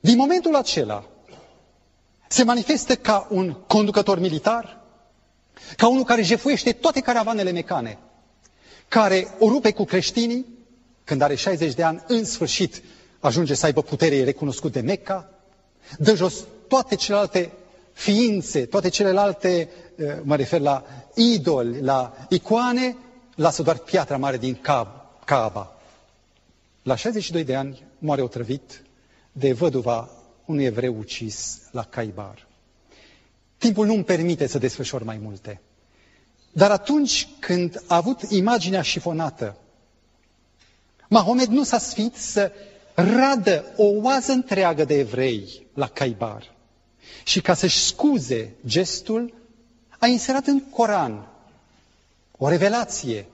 Din 0.00 0.16
momentul 0.16 0.56
acela, 0.56 1.04
se 2.28 2.44
manifestă 2.44 2.96
ca 2.96 3.26
un 3.30 3.52
conducător 3.52 4.18
militar, 4.18 4.80
ca 5.76 5.88
unul 5.88 6.04
care 6.04 6.22
jefuiește 6.22 6.72
toate 6.72 7.00
caravanele 7.00 7.50
mecane, 7.50 7.98
care 8.88 9.28
o 9.38 9.48
rupe 9.48 9.72
cu 9.72 9.84
creștinii, 9.84 10.46
când 11.04 11.20
are 11.22 11.34
60 11.34 11.74
de 11.74 11.82
ani, 11.82 12.02
în 12.06 12.24
sfârșit 12.24 12.82
ajunge 13.20 13.54
să 13.54 13.66
aibă 13.66 13.82
putere, 13.82 14.14
e 14.16 14.24
recunoscut 14.24 14.72
de 14.72 14.80
Mecca, 14.80 15.30
dă 15.98 16.14
jos 16.14 16.34
toate 16.68 16.94
celelalte 16.94 17.52
ființe, 17.92 18.66
toate 18.66 18.88
celelalte, 18.88 19.68
eh, 19.96 20.16
mă 20.22 20.36
refer 20.36 20.60
la 20.60 20.84
idoli, 21.14 21.80
la 21.80 22.16
icoane, 22.28 22.96
lasă 23.34 23.62
doar 23.62 23.76
piatra 23.76 24.16
mare 24.16 24.36
din 24.36 24.58
Kaaba. 25.24 25.79
La 26.82 26.94
62 26.94 27.44
de 27.44 27.54
ani 27.56 27.82
moare 27.98 28.22
otrăvit 28.22 28.82
de 29.32 29.52
văduva 29.52 30.10
unui 30.44 30.64
evreu 30.64 30.98
ucis 30.98 31.58
la 31.70 31.84
Caibar. 31.84 32.46
Timpul 33.58 33.86
nu 33.86 33.94
îmi 33.94 34.04
permite 34.04 34.46
să 34.46 34.58
desfășor 34.58 35.02
mai 35.02 35.18
multe. 35.22 35.60
Dar 36.52 36.70
atunci 36.70 37.28
când 37.38 37.82
a 37.86 37.96
avut 37.96 38.20
imaginea 38.30 38.82
șifonată, 38.82 39.56
Mahomed 41.08 41.48
nu 41.48 41.62
s-a 41.64 41.78
sfit 41.78 42.16
să 42.16 42.52
radă 42.94 43.64
o 43.76 43.84
oază 43.84 44.32
întreagă 44.32 44.84
de 44.84 44.98
evrei 44.98 45.66
la 45.74 45.88
Caibar. 45.88 46.54
Și 47.24 47.40
ca 47.40 47.54
să-și 47.54 47.78
scuze 47.78 48.54
gestul, 48.66 49.34
a 49.98 50.06
inserat 50.06 50.46
în 50.46 50.60
Coran 50.70 51.28
o 52.38 52.48
revelație 52.48 53.26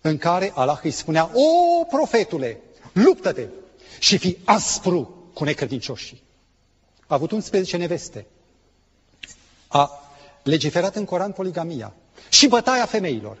în 0.00 0.18
care 0.18 0.52
Allah 0.54 0.80
îi 0.82 0.90
spunea, 0.90 1.30
O, 1.34 1.84
profetule, 1.84 2.60
luptă-te 2.94 3.46
și 3.98 4.18
fi 4.18 4.36
aspru 4.44 5.30
cu 5.34 5.44
necredincioșii. 5.44 6.22
A 7.06 7.14
avut 7.14 7.30
11 7.30 7.76
neveste. 7.76 8.26
A 9.68 9.90
legiferat 10.42 10.96
în 10.96 11.04
Coran 11.04 11.32
poligamia 11.32 11.94
și 12.28 12.46
bătaia 12.48 12.86
femeilor. 12.86 13.38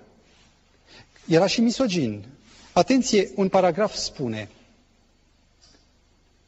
Era 1.26 1.46
și 1.46 1.60
misogin. 1.60 2.26
Atenție, 2.72 3.30
un 3.34 3.48
paragraf 3.48 3.94
spune, 3.94 4.48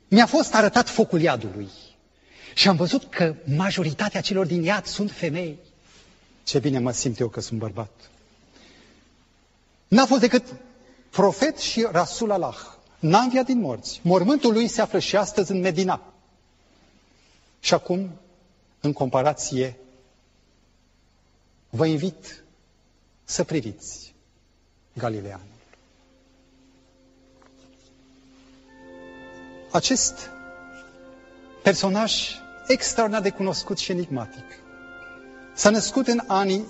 mi-a 0.08 0.26
fost 0.26 0.54
arătat 0.54 0.88
focul 0.88 1.20
iadului 1.20 1.68
și 2.54 2.68
am 2.68 2.76
văzut 2.76 3.04
că 3.10 3.34
majoritatea 3.56 4.20
celor 4.20 4.46
din 4.46 4.62
iad 4.62 4.84
sunt 4.86 5.10
femei. 5.10 5.58
Ce 6.44 6.58
bine 6.58 6.78
mă 6.78 6.90
simt 6.90 7.18
eu 7.18 7.28
că 7.28 7.40
sunt 7.40 7.58
bărbat. 7.58 8.10
N-a 9.88 10.06
fost 10.06 10.20
decât 10.20 10.44
profet 11.10 11.58
și 11.58 11.86
Rasul 11.90 12.30
Allah. 12.30 12.75
N-a 12.98 13.20
înviat 13.20 13.44
din 13.44 13.61
morți. 13.61 14.00
Mormântul 14.02 14.52
lui 14.52 14.68
se 14.68 14.80
află 14.80 14.98
și 14.98 15.16
astăzi 15.16 15.50
în 15.50 15.61
Medina. 15.61 16.00
Și 17.61 17.74
acum, 17.74 18.11
în 18.80 18.92
comparație, 18.92 19.76
vă 21.70 21.87
invit 21.87 22.44
să 23.24 23.44
priviți 23.44 24.14
Galileanul. 24.92 25.46
Acest 29.72 30.30
personaj 31.62 32.12
extraordinar 32.66 33.22
de 33.22 33.30
cunoscut 33.30 33.78
și 33.78 33.90
enigmatic 33.90 34.44
s-a 35.54 35.70
născut 35.70 36.06
în 36.06 36.20
anii 36.26 36.66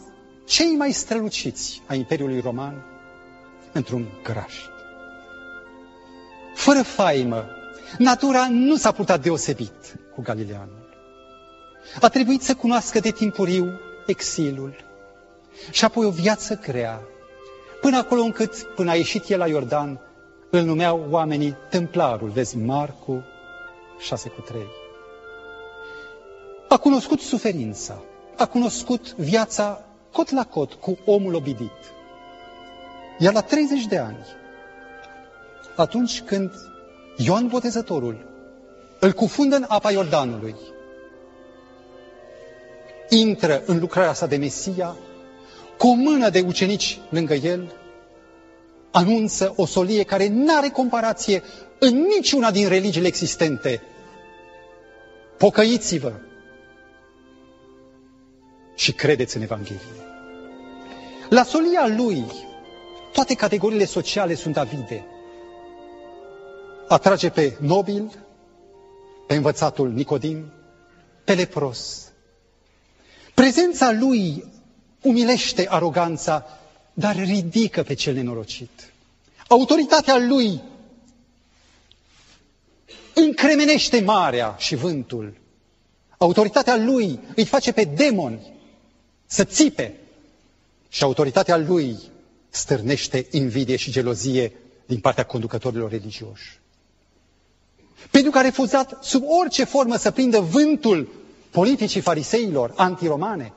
cei 0.47 0.73
mai 0.77 0.93
străluciți 0.93 1.83
a 1.87 1.95
Imperiului 1.95 2.41
Roman 2.41 2.85
într-un 3.73 4.07
grajd. 4.23 4.76
Fără 6.67 6.83
faimă, 6.83 7.45
natura 7.99 8.47
nu 8.51 8.77
s-a 8.77 8.93
purtat 8.93 9.23
deosebit 9.23 9.97
cu 10.15 10.23
Galileanul. 10.23 10.89
A 12.01 12.09
trebuit 12.09 12.43
să 12.43 12.55
cunoască 12.55 13.01
de 13.01 13.11
timpuriu 13.11 13.81
exilul 14.07 14.75
și 15.71 15.85
apoi 15.85 16.05
o 16.07 16.11
viață 16.11 16.59
grea, 16.63 17.01
până 17.81 17.97
acolo 17.97 18.21
încât, 18.21 18.63
până 18.75 18.91
a 18.91 18.95
ieșit 18.95 19.29
el 19.29 19.39
la 19.39 19.47
Iordan, 19.47 20.01
îl 20.51 20.63
numeau 20.63 21.07
oamenii 21.11 21.57
templarul, 21.71 22.29
vezi, 22.29 22.57
Marcu 22.57 23.25
6 23.99 24.29
cu 24.29 24.41
3. 24.41 24.61
A 26.69 26.77
cunoscut 26.77 27.21
suferința, 27.21 28.03
a 28.37 28.47
cunoscut 28.47 29.15
viața 29.15 29.85
cot 30.13 30.31
la 30.31 30.45
cot 30.45 30.73
cu 30.73 30.99
omul 31.05 31.35
obidit. 31.35 31.93
Iar 33.19 33.33
la 33.33 33.41
30 33.41 33.87
de 33.87 33.99
ani, 33.99 34.27
atunci 35.77 36.23
când 36.23 36.51
Ioan 37.17 37.47
Botezătorul 37.47 38.35
îl 39.01 39.13
cufundă 39.13 39.57
în 39.57 39.65
apa 39.69 39.91
Iordanului, 39.91 40.55
intră 43.09 43.63
în 43.67 43.79
lucrarea 43.79 44.13
sa 44.13 44.27
de 44.27 44.37
Mesia, 44.37 44.97
cu 45.79 45.87
o 45.89 45.93
mână 45.95 46.29
de 46.29 46.45
ucenici 46.47 46.99
lângă 47.11 47.35
el, 47.35 47.73
anunță 48.91 49.53
o 49.57 49.67
solie 49.67 50.03
care 50.03 50.29
nu 50.29 50.57
are 50.57 50.69
comparație 50.69 51.43
în 51.79 52.07
niciuna 52.17 52.51
din 52.51 52.69
religiile 52.69 53.07
existente. 53.07 53.83
Pocăiți-vă 55.39 56.13
și 58.75 58.93
credeți 58.93 59.37
în 59.37 59.43
Evanghelie. 59.43 59.81
La 61.29 61.43
solia 61.43 61.87
lui, 61.97 62.25
toate 63.13 63.35
categoriile 63.35 63.85
sociale 63.85 64.35
sunt 64.35 64.57
avide. 64.57 65.05
Atrage 66.89 67.31
pe 67.31 67.57
nobil, 67.61 68.19
pe 69.27 69.35
învățatul 69.35 69.93
Nicodim, 69.93 70.53
pe 71.25 71.35
lepros. 71.35 72.11
Prezența 73.35 73.93
lui 73.93 74.45
umilește 75.03 75.67
aroganța, 75.69 76.45
dar 76.93 77.17
ridică 77.17 77.83
pe 77.83 77.95
cel 77.95 78.15
nenorocit. 78.15 78.93
Autoritatea 79.49 80.17
lui 80.19 80.63
încremenește 83.15 84.01
marea 84.01 84.55
și 84.59 84.75
vântul. 84.75 85.37
Autoritatea 86.19 86.77
lui 86.77 87.21
îi 87.37 87.45
face 87.45 87.73
pe 87.73 87.85
demoni 87.85 88.53
să 89.27 89.45
țipe 89.45 89.95
și 90.89 91.03
autoritatea 91.03 91.57
lui 91.57 91.99
stârnește 92.49 93.27
invidie 93.31 93.77
și 93.77 93.91
gelozie 93.91 94.53
din 94.87 95.01
partea 95.01 95.25
conducătorilor 95.25 95.91
religioși. 95.91 96.61
Pentru 98.11 98.31
că 98.31 98.39
a 98.39 98.41
refuzat 98.41 98.99
sub 99.03 99.23
orice 99.27 99.65
formă 99.65 99.97
să 99.97 100.11
prindă 100.11 100.41
vântul 100.41 101.09
politicii 101.51 102.01
fariseilor 102.01 102.73
antiromane. 102.77 103.53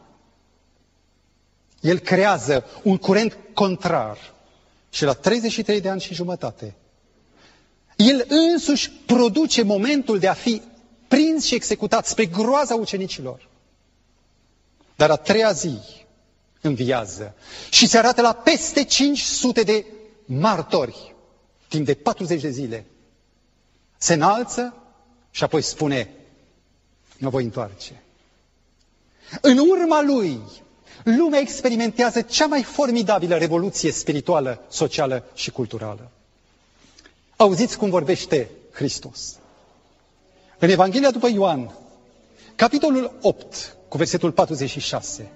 El 1.82 2.00
creează 2.00 2.66
un 2.84 2.98
curent 2.98 3.38
contrar 3.54 4.18
și 4.90 5.04
la 5.04 5.14
33 5.14 5.82
de 5.82 5.90
ani 5.90 6.02
și 6.02 6.14
jumătate 6.14 6.76
el 8.06 8.26
însuși 8.28 8.92
produce 9.06 9.62
momentul 9.64 10.20
de 10.20 10.28
a 10.28 10.34
fi 10.34 10.62
prins 11.08 11.46
și 11.46 11.56
executat 11.56 12.06
spre 12.08 12.26
groaza 12.26 12.76
ucenicilor. 12.76 13.48
Dar 14.96 15.10
a 15.12 15.16
treia 15.16 15.52
zi 15.52 15.78
înviază 16.62 17.36
și 17.70 17.88
se 17.88 17.98
arată 17.98 18.22
la 18.22 18.34
peste 18.34 18.84
500 18.84 19.62
de 19.64 19.86
martori 20.26 21.16
timp 21.68 21.86
de 21.86 21.94
40 21.94 22.42
de 22.42 22.50
zile. 22.50 22.86
Se 24.02 24.14
înalță 24.14 24.74
și 25.32 25.44
apoi 25.44 25.62
spune, 25.62 26.10
mă 27.18 27.30
voi 27.30 27.44
întoarce. 27.44 28.04
În 29.42 29.58
urma 29.58 30.02
lui, 30.02 30.40
lumea 31.04 31.40
experimentează 31.40 32.22
cea 32.22 32.46
mai 32.46 32.64
formidabilă 32.64 33.38
revoluție 33.38 33.92
spirituală, 33.92 34.62
socială 34.70 35.24
și 35.34 35.52
culturală. 35.52 36.12
Auziți 37.36 37.78
cum 37.78 37.90
vorbește 37.90 38.50
Hristos. 38.72 39.38
În 40.60 40.70
Evanghelia 40.70 41.12
după 41.12 41.28
Ioan, 41.28 41.72
capitolul 42.56 43.18
8, 43.22 43.76
cu 43.88 43.98
versetul 43.98 44.32
46. 44.32 45.32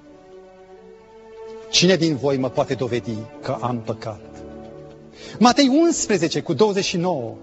Cine 1.71 1.95
din 1.95 2.15
voi 2.15 2.37
mă 2.37 2.49
poate 2.49 2.73
dovedi 2.73 3.15
că 3.41 3.57
am 3.61 3.81
păcat? 3.81 4.21
Matei 5.39 5.67
11 5.67 6.41
cu 6.41 6.53
29. 6.53 7.35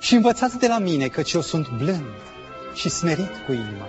Și 0.00 0.14
învățați 0.14 0.58
de 0.58 0.66
la 0.66 0.78
mine 0.78 1.08
căci 1.08 1.32
eu 1.32 1.40
sunt 1.40 1.68
blând 1.68 2.04
și 2.74 2.88
smerit 2.88 3.30
cu 3.46 3.52
inima. 3.52 3.86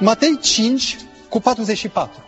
Matei 0.00 0.38
5 0.40 0.96
cu 1.28 1.40
44. 1.40 2.24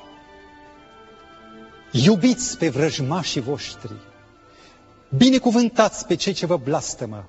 Iubiți 1.90 2.58
pe 2.58 2.68
vrăjmașii 2.68 3.40
voștri 3.40 3.92
Binecuvântați 5.16 6.06
pe 6.06 6.14
cei 6.14 6.32
ce 6.32 6.46
vă 6.46 6.56
blastămă. 6.56 7.28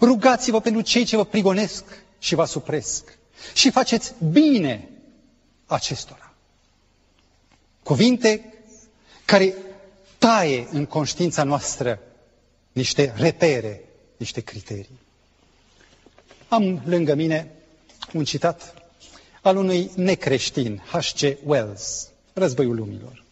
Rugați-vă 0.00 0.60
pentru 0.60 0.80
cei 0.80 1.04
ce 1.04 1.16
vă 1.16 1.24
prigonesc 1.24 1.84
și 2.18 2.34
vă 2.34 2.44
supresc. 2.44 3.18
Și 3.54 3.70
faceți 3.70 4.14
bine 4.30 4.88
acestora. 5.66 6.34
Cuvinte 7.82 8.54
care 9.24 9.54
taie 10.18 10.68
în 10.70 10.86
conștiința 10.86 11.42
noastră 11.44 11.98
niște 12.74 13.12
repere, 13.16 13.80
niște 14.16 14.40
criterii. 14.40 14.98
Am 16.48 16.82
lângă 16.86 17.14
mine 17.14 17.50
un 18.12 18.24
citat 18.24 18.74
al 19.42 19.56
unui 19.56 19.90
necreștin, 19.94 20.82
H.C. 20.92 21.36
Wells, 21.44 22.08
Războiul 22.32 22.74
Lumilor. 22.76 23.24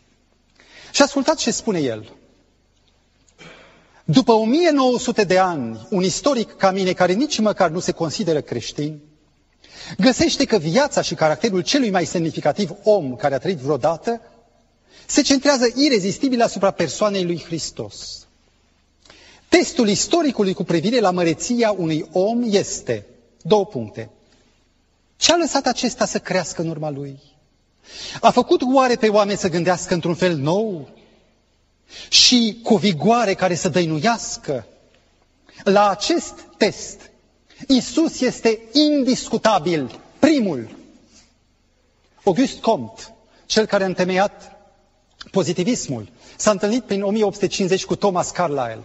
Și 0.92 1.02
ascultați 1.02 1.42
ce 1.42 1.50
spune 1.50 1.78
el. 1.78 2.12
După 4.04 4.32
1900 4.32 5.24
de 5.24 5.38
ani, 5.38 5.86
un 5.90 6.02
istoric 6.02 6.52
ca 6.56 6.70
mine, 6.70 6.92
care 6.92 7.12
nici 7.12 7.38
măcar 7.38 7.70
nu 7.70 7.78
se 7.78 7.92
consideră 7.92 8.40
creștin, 8.40 9.00
găsește 9.98 10.44
că 10.44 10.58
viața 10.58 11.02
și 11.02 11.14
caracterul 11.14 11.60
celui 11.62 11.90
mai 11.90 12.04
semnificativ 12.04 12.70
om 12.82 13.16
care 13.16 13.34
a 13.34 13.38
trăit 13.38 13.58
vreodată 13.58 14.20
se 15.06 15.22
centrează 15.22 15.66
irezistibil 15.74 16.42
asupra 16.42 16.70
persoanei 16.70 17.24
lui 17.24 17.42
Hristos. 17.46 18.26
Testul 19.58 19.88
istoricului 19.88 20.52
cu 20.52 20.64
privire 20.64 21.00
la 21.00 21.10
măreția 21.10 21.74
unui 21.78 22.06
om 22.12 22.42
este 22.44 23.06
două 23.42 23.66
puncte. 23.66 24.10
Ce 25.16 25.32
a 25.32 25.36
lăsat 25.36 25.66
acesta 25.66 26.06
să 26.06 26.18
crească 26.18 26.62
în 26.62 26.68
urma 26.68 26.90
lui? 26.90 27.18
A 28.20 28.30
făcut 28.30 28.60
oare 28.74 28.96
pe 28.96 29.08
oameni 29.08 29.38
să 29.38 29.48
gândească 29.48 29.94
într-un 29.94 30.14
fel 30.14 30.36
nou? 30.36 30.88
și 32.08 32.58
cu 32.62 32.76
vigoare 32.76 33.34
care 33.34 33.54
să 33.54 33.68
dăinuiască. 33.68 34.66
La 35.64 35.88
acest 35.90 36.34
test, 36.56 37.10
Isus 37.68 38.20
este 38.20 38.60
indiscutabil 38.72 40.00
primul. 40.18 40.76
August 42.24 42.58
Comte, 42.60 43.02
cel 43.46 43.66
care 43.66 43.82
a 43.82 43.86
întemeiat 43.86 44.56
pozitivismul, 45.30 46.08
s-a 46.36 46.50
întâlnit 46.50 46.82
prin 46.84 47.02
1850 47.02 47.84
cu 47.84 47.96
Thomas 47.96 48.30
Carlyle. 48.30 48.82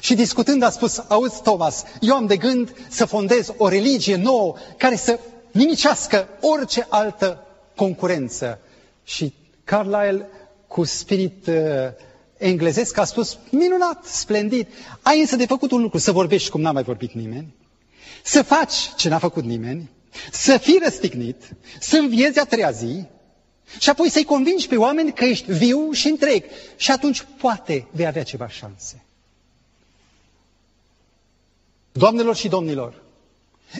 Și 0.00 0.14
discutând 0.14 0.62
a 0.62 0.70
spus, 0.70 1.02
auzi 1.08 1.42
Thomas, 1.42 1.84
eu 2.00 2.14
am 2.14 2.26
de 2.26 2.36
gând 2.36 2.74
să 2.88 3.04
fondez 3.04 3.52
o 3.56 3.68
religie 3.68 4.16
nouă 4.16 4.54
care 4.76 4.96
să 4.96 5.18
nimicească 5.50 6.28
orice 6.40 6.86
altă 6.88 7.46
concurență. 7.76 8.58
Și 9.04 9.34
Carlyle, 9.64 10.28
cu 10.66 10.84
spirit 10.84 11.46
uh, 11.46 11.54
englezesc 12.36 12.98
a 12.98 13.04
spus, 13.04 13.38
minunat, 13.50 14.04
splendid, 14.04 14.66
ai 15.02 15.20
însă 15.20 15.36
de 15.36 15.46
făcut 15.46 15.70
un 15.70 15.80
lucru, 15.82 15.98
să 15.98 16.12
vorbești 16.12 16.50
cum 16.50 16.60
n-a 16.60 16.72
mai 16.72 16.82
vorbit 16.82 17.12
nimeni, 17.12 17.54
să 18.22 18.42
faci 18.42 18.74
ce 18.96 19.08
n-a 19.08 19.18
făcut 19.18 19.44
nimeni, 19.44 19.90
să 20.32 20.58
fii 20.58 20.80
răstignit, 20.82 21.48
să 21.80 21.96
înviezi 21.96 22.38
a 22.38 22.44
treia 22.44 22.70
zi 22.70 23.04
și 23.78 23.90
apoi 23.90 24.10
să-i 24.10 24.24
convingi 24.24 24.68
pe 24.68 24.76
oameni 24.76 25.12
că 25.12 25.24
ești 25.24 25.52
viu 25.52 25.90
și 25.92 26.08
întreg. 26.08 26.44
Și 26.76 26.90
atunci 26.90 27.26
poate 27.40 27.86
vei 27.90 28.06
avea 28.06 28.22
ceva 28.22 28.48
șanse. 28.48 29.02
Doamnelor 31.92 32.36
și 32.36 32.48
domnilor, 32.48 33.02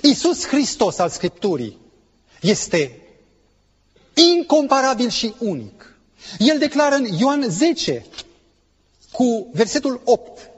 Iisus 0.02 0.46
Hristos 0.46 0.98
al 0.98 1.08
Scripturii 1.08 1.78
este 2.40 3.00
incomparabil 4.14 5.08
și 5.08 5.34
unic. 5.38 5.96
El 6.38 6.58
declară 6.58 6.94
în 6.94 7.04
Ioan 7.18 7.44
10, 7.48 8.06
cu 9.12 9.48
versetul 9.52 10.00
8. 10.04 10.50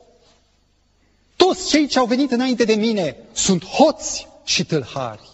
Toți 1.36 1.68
cei 1.68 1.86
ce 1.86 1.98
au 1.98 2.06
venit 2.06 2.30
înainte 2.30 2.64
de 2.64 2.74
mine 2.74 3.16
sunt 3.32 3.64
hoți 3.64 4.28
și 4.44 4.64
tâlhari. 4.64 5.28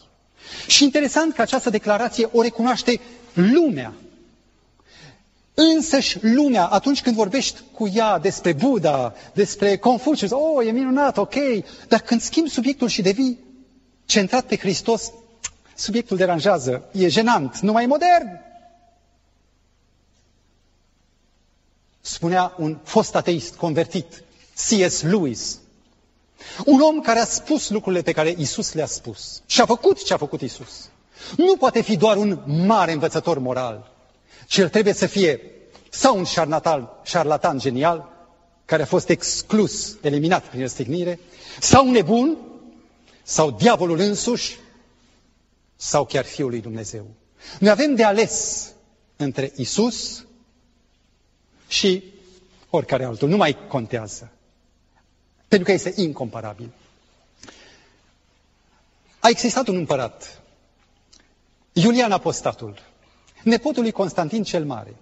Și 0.67 0.85
interesant 0.85 1.35
că 1.35 1.41
această 1.43 1.71
declarație 1.71 2.29
o 2.33 2.43
recunoaște 2.43 3.01
lumea. 3.33 3.95
Însăși 5.59 6.19
lumea, 6.25 6.65
atunci 6.67 7.03
când 7.03 7.17
vorbești 7.17 7.61
cu 7.73 7.89
ea 7.89 8.19
despre 8.19 8.53
Buddha, 8.53 9.15
despre 9.35 9.77
Confucius, 9.77 10.31
oh, 10.31 10.67
e 10.67 10.71
minunat, 10.71 11.17
ok, 11.17 11.35
dar 11.89 12.01
când 12.01 12.21
schimbi 12.21 12.51
subiectul 12.51 12.89
și 12.89 13.03
devii 13.03 13.39
centrat 14.05 14.45
pe 14.47 14.57
Hristos, 14.57 15.13
subiectul 15.75 16.17
deranjează, 16.17 16.85
e 16.93 17.09
jenant, 17.09 17.59
nu 17.59 17.73
mai 17.73 17.83
e 17.85 17.87
modern. 17.87 18.45
spunea 22.07 22.55
un 22.59 22.79
fost 22.83 23.15
ateist 23.15 23.55
convertit, 23.55 24.23
C.S. 24.55 25.03
Lewis. 25.03 25.59
Un 26.65 26.81
om 26.81 27.01
care 27.01 27.19
a 27.19 27.25
spus 27.25 27.71
lucrurile 27.71 28.03
pe 28.03 28.13
care 28.13 28.35
Isus 28.39 28.73
le-a 28.73 28.87
spus 28.87 29.43
și 29.47 29.61
a 29.61 29.67
făcut 29.67 30.05
ce 30.05 30.13
a 30.13 30.17
făcut 30.17 30.41
Isus. 30.41 30.89
Nu 31.37 31.57
poate 31.57 31.81
fi 31.83 31.97
doar 31.97 32.17
un 32.17 32.39
mare 32.47 32.93
învățător 32.93 33.39
moral, 33.39 33.93
ci 34.47 34.57
el 34.59 34.69
trebuie 34.69 34.93
să 34.93 35.07
fie 35.07 35.41
sau 35.91 36.17
un 36.19 36.25
șarlatan, 36.25 36.89
șarlatan 37.05 37.59
genial, 37.59 38.09
care 38.65 38.83
a 38.83 38.87
fost 38.87 39.09
exclus, 39.09 39.97
eliminat 40.03 40.45
prin 40.49 40.61
răstignire, 40.61 41.21
sau 41.61 41.87
un 41.87 41.93
nebun, 41.93 42.37
sau 43.23 43.51
diavolul 43.51 43.99
însuși, 43.99 44.59
sau 45.77 46.05
chiar 46.05 46.25
Fiul 46.25 46.51
lui 46.51 46.61
Dumnezeu. 46.61 47.07
Noi 47.59 47.71
avem 47.71 47.95
de 47.95 48.05
ales 48.05 48.67
între 49.17 49.53
Isus 49.57 50.25
și 51.69 52.05
oricare 52.71 53.05
altul. 53.05 53.29
Nu 53.29 53.37
mai 53.37 53.57
contează. 53.69 54.31
Pentru 55.49 55.67
că 55.67 55.73
este 55.73 55.93
incomparabil. 56.03 56.71
A 59.21 59.29
existat 59.29 59.67
un 59.69 59.77
împărat, 59.77 60.43
Iulian 61.73 62.13
Apostatul, 62.13 62.79
nepotul 63.47 63.83
lui 63.83 63.91
Constantin 63.93 64.43
cel 64.43 64.65
Mare. 64.65 64.97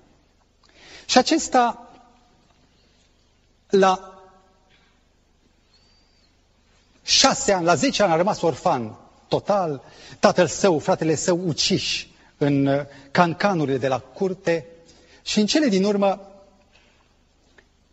Și 1.07 1.19
acesta, 1.19 1.91
la 3.71 4.19
șase 7.03 7.53
ani, 7.53 7.65
la 7.65 7.75
zece 7.75 8.03
ani 8.03 8.13
a 8.13 8.17
rămas 8.17 8.41
orfan 8.41 8.97
total, 9.29 9.83
tatăl 10.19 10.47
său, 10.47 10.79
fratele 10.79 11.15
său 11.15 11.41
uciși 11.47 12.11
în 12.39 12.87
cancanurile 13.11 13.79
de 13.79 13.89
la 13.89 13.99
curte 13.99 14.67
și 15.23 15.39
în 15.41 15.47
cele 15.47 15.69
din 15.69 15.85
urmă 15.85 16.21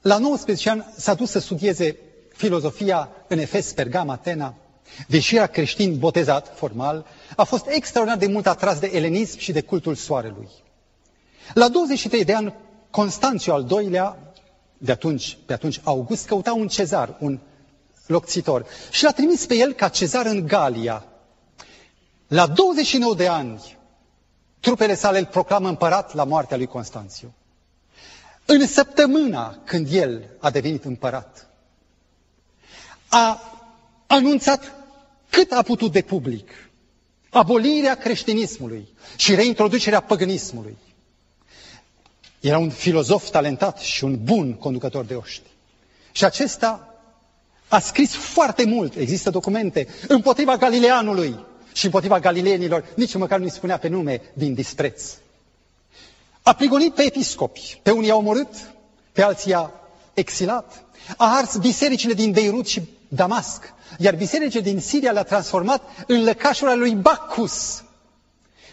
la 0.02 0.18
19 0.18 0.70
ani 0.70 0.86
s-a 0.98 1.14
dus 1.14 1.30
să 1.30 1.40
studieze 1.40 1.98
filozofia 2.34 3.10
în 3.28 3.38
Efes, 3.40 3.74
Pergam, 3.74 4.10
Atena. 4.10 4.54
Deși 5.08 5.36
era 5.36 5.48
creștin 5.48 6.00
botezat 6.00 6.52
formal, 6.56 7.06
a 7.36 7.44
fost 7.44 7.66
extraordinar 7.68 8.20
de 8.20 8.28
mult 8.34 8.48
atras 8.48 8.80
de 8.80 8.90
elenism 8.94 9.38
și 9.38 9.52
de 9.52 9.62
cultul 9.62 9.96
soarelui. 9.96 10.50
La 11.54 11.68
23 11.70 12.24
de 12.24 12.34
ani, 12.34 12.54
Constanțiu 12.90 13.54
al 13.54 13.64
doilea, 13.64 14.18
de 14.78 14.92
atunci, 14.92 15.38
pe 15.46 15.54
atunci 15.54 15.80
August, 15.84 16.28
căuta 16.28 16.54
un 16.54 16.68
cezar, 16.68 17.16
un 17.20 17.40
locțitor, 18.06 18.66
și 18.92 19.04
l-a 19.04 19.12
trimis 19.12 19.46
pe 19.46 19.56
el 19.56 19.74
ca 19.74 19.88
cezar 19.88 20.26
în 20.26 20.46
Galia. 20.48 21.06
La 22.28 22.48
29 22.48 23.16
de 23.16 23.28
ani, 23.28 23.78
trupele 24.60 24.96
sale 24.96 25.20
îl 25.20 25.26
proclamă 25.26 25.68
împărat 25.68 26.14
la 26.14 26.24
moartea 26.24 26.58
lui 26.58 26.66
Constanțiu. 26.66 27.34
În 28.46 28.68
săptămâna 28.68 29.58
când 29.66 29.88
el 29.92 30.24
a 30.40 30.50
devenit 30.50 30.84
împărat, 30.86 31.48
a 33.10 33.42
anunțat 34.08 34.81
cât 35.32 35.52
a 35.52 35.62
putut 35.62 35.92
de 35.92 36.02
public 36.02 36.50
abolirea 37.30 37.96
creștinismului 37.96 38.88
și 39.16 39.36
reintroducerea 39.36 40.00
păgânismului. 40.02 40.78
Era 42.40 42.58
un 42.58 42.70
filozof 42.70 43.30
talentat 43.30 43.80
și 43.80 44.04
un 44.04 44.24
bun 44.24 44.54
conducător 44.54 45.06
de 45.06 45.14
oști. 45.14 45.42
Și 46.12 46.24
acesta 46.26 46.96
a 47.68 47.80
scris 47.80 48.14
foarte 48.16 48.66
mult, 48.66 48.96
există 48.96 49.30
documente, 49.30 49.88
împotriva 50.08 50.58
Galileanului 50.58 51.46
și 51.74 51.86
împotriva 51.86 52.20
galileenilor, 52.20 52.86
nici 52.96 53.14
măcar 53.16 53.40
nu-i 53.40 53.50
spunea 53.52 53.78
pe 53.78 53.88
nume 53.88 54.22
din 54.34 54.54
dispreț. 54.54 55.12
A 56.42 56.54
prigonit 56.54 56.94
pe 56.94 57.04
episcopi, 57.04 57.80
pe 57.84 57.92
unii 57.92 58.10
au 58.12 58.18
omorât, 58.18 58.54
pe 59.12 59.22
alții 59.22 59.54
a 59.54 59.72
exilat, 60.14 60.84
a 61.18 61.36
ars 61.38 61.58
bisericile 61.58 62.14
din 62.14 62.32
Beirut 62.32 62.68
și 62.68 62.82
Damasc, 63.14 63.74
iar 63.98 64.16
bisericile 64.16 64.62
din 64.62 64.80
Siria 64.80 65.12
le-a 65.12 65.24
transformat 65.24 65.82
în 66.08 66.24
lăcașul 66.24 66.78
lui 66.80 66.96
Bacchus. 66.96 67.84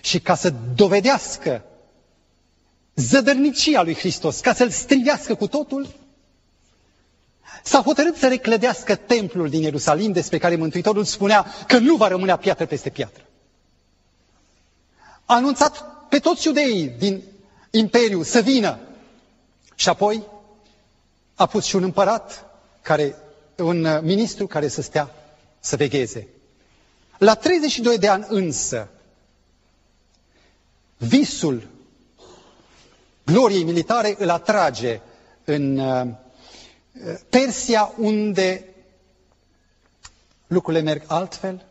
Și 0.01 0.20
ca 0.20 0.34
să 0.34 0.53
dovedească 0.74 1.62
zădărnicia 2.95 3.82
lui 3.82 3.95
Hristos, 3.95 4.41
ca 4.41 4.55
să-l 4.55 4.70
strivească 4.70 5.34
cu 5.34 5.47
totul, 5.47 5.95
s-a 7.62 7.80
hotărât 7.82 8.16
să 8.16 8.28
reclădească 8.28 8.95
templul 8.95 9.49
din 9.49 9.62
Ierusalim 9.62 10.12
despre 10.12 10.39
care 10.39 10.57
Mântuitorul 10.57 11.05
spunea 11.05 11.47
că 11.66 11.78
nu 11.78 11.97
va 11.97 12.09
rămâne 12.09 12.36
piatră 12.36 12.66
peste 12.66 12.91
piatră. 12.91 13.22
A 15.24 15.34
anunțat 15.34 15.84
pe 16.09 16.18
toți 16.18 16.47
iudeii 16.47 16.89
din 16.89 17.22
imperiu 17.70 18.22
să 18.22 18.41
vină 18.41 18.78
și 19.74 19.89
apoi 19.89 20.22
a 21.34 21.47
pus 21.47 21.64
și 21.64 21.76
un 21.76 21.82
împărat, 21.82 22.45
care, 22.82 23.16
un 23.59 24.00
ministru 24.02 24.46
care 24.46 24.68
să 24.68 24.82
stea 24.82 25.11
să 25.61 25.76
vegheze. 25.76 26.28
La 27.18 27.34
32 27.34 27.98
de 27.98 28.09
ani 28.09 28.26
însă, 28.28 28.88
visul 30.96 31.66
gloriei 33.24 33.62
militare 33.64 34.14
îl 34.18 34.28
atrage 34.30 35.00
în 35.44 35.78
uh, 35.78 36.06
Persia, 37.28 37.92
unde 37.96 38.64
lucrurile 40.46 40.82
merg 40.82 41.02
altfel, 41.06 41.64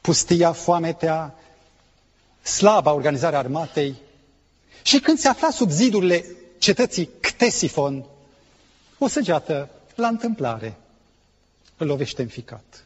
pustia, 0.00 0.52
foametea, 0.52 1.34
slaba 2.42 2.92
organizarea 2.92 3.38
armatei. 3.38 3.94
Și 4.82 5.00
când 5.00 5.18
se 5.18 5.28
afla 5.28 5.50
sub 5.50 5.70
zidurile 5.70 6.24
cetății 6.58 7.08
Ctesifon, 7.20 8.04
o 8.98 9.06
săgeată 9.08 9.68
la 10.00 10.08
întâmplare 10.08 10.76
îl 11.76 11.86
lovește 11.86 12.22
în 12.22 12.28
ficat. 12.28 12.84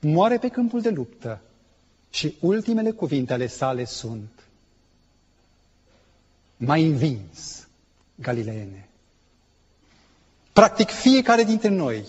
Moare 0.00 0.38
pe 0.38 0.48
câmpul 0.48 0.80
de 0.80 0.90
luptă 0.90 1.40
și 2.10 2.34
ultimele 2.40 2.90
cuvinte 2.90 3.32
ale 3.32 3.46
sale 3.46 3.84
sunt 3.84 4.30
mai 6.56 6.84
învins, 6.84 7.66
Galileene. 8.14 8.88
Practic, 10.52 10.90
fiecare 10.90 11.44
dintre 11.44 11.68
noi 11.68 12.04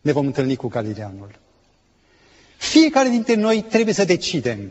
ne 0.00 0.12
vom 0.12 0.26
întâlni 0.26 0.56
cu 0.56 0.68
Galileanul. 0.68 1.38
Fiecare 2.56 3.08
dintre 3.08 3.34
noi 3.34 3.62
trebuie 3.62 3.94
să 3.94 4.04
decidem. 4.04 4.70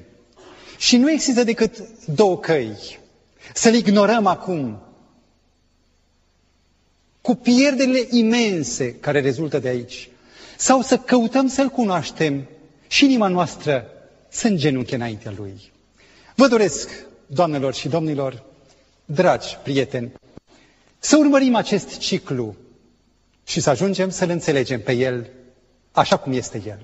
Și 0.77 0.97
nu 0.97 1.11
există 1.11 1.43
decât 1.43 1.77
două 2.05 2.37
căi. 2.39 2.99
Să-l 3.53 3.73
ignorăm 3.73 4.25
acum, 4.25 4.81
cu 7.31 7.37
pierderile 7.37 8.07
imense 8.09 8.93
care 8.95 9.21
rezultă 9.21 9.59
de 9.59 9.67
aici, 9.67 10.09
sau 10.57 10.81
să 10.81 10.97
căutăm 10.97 11.47
să-L 11.47 11.67
cunoaștem 11.69 12.47
și 12.87 13.05
inima 13.05 13.27
noastră 13.27 13.85
să 14.29 14.47
îngenunche 14.47 14.95
înaintea 14.95 15.33
Lui. 15.37 15.71
Vă 16.35 16.47
doresc, 16.47 16.89
doamnelor 17.25 17.73
și 17.73 17.87
domnilor, 17.87 18.43
dragi 19.05 19.57
prieteni, 19.63 20.11
să 20.99 21.17
urmărim 21.17 21.55
acest 21.55 21.97
ciclu 21.97 22.55
și 23.43 23.59
să 23.59 23.69
ajungem 23.69 24.09
să-L 24.09 24.29
înțelegem 24.29 24.81
pe 24.81 24.91
El 24.91 25.29
așa 25.91 26.17
cum 26.17 26.33
este 26.33 26.61
El. 26.67 26.79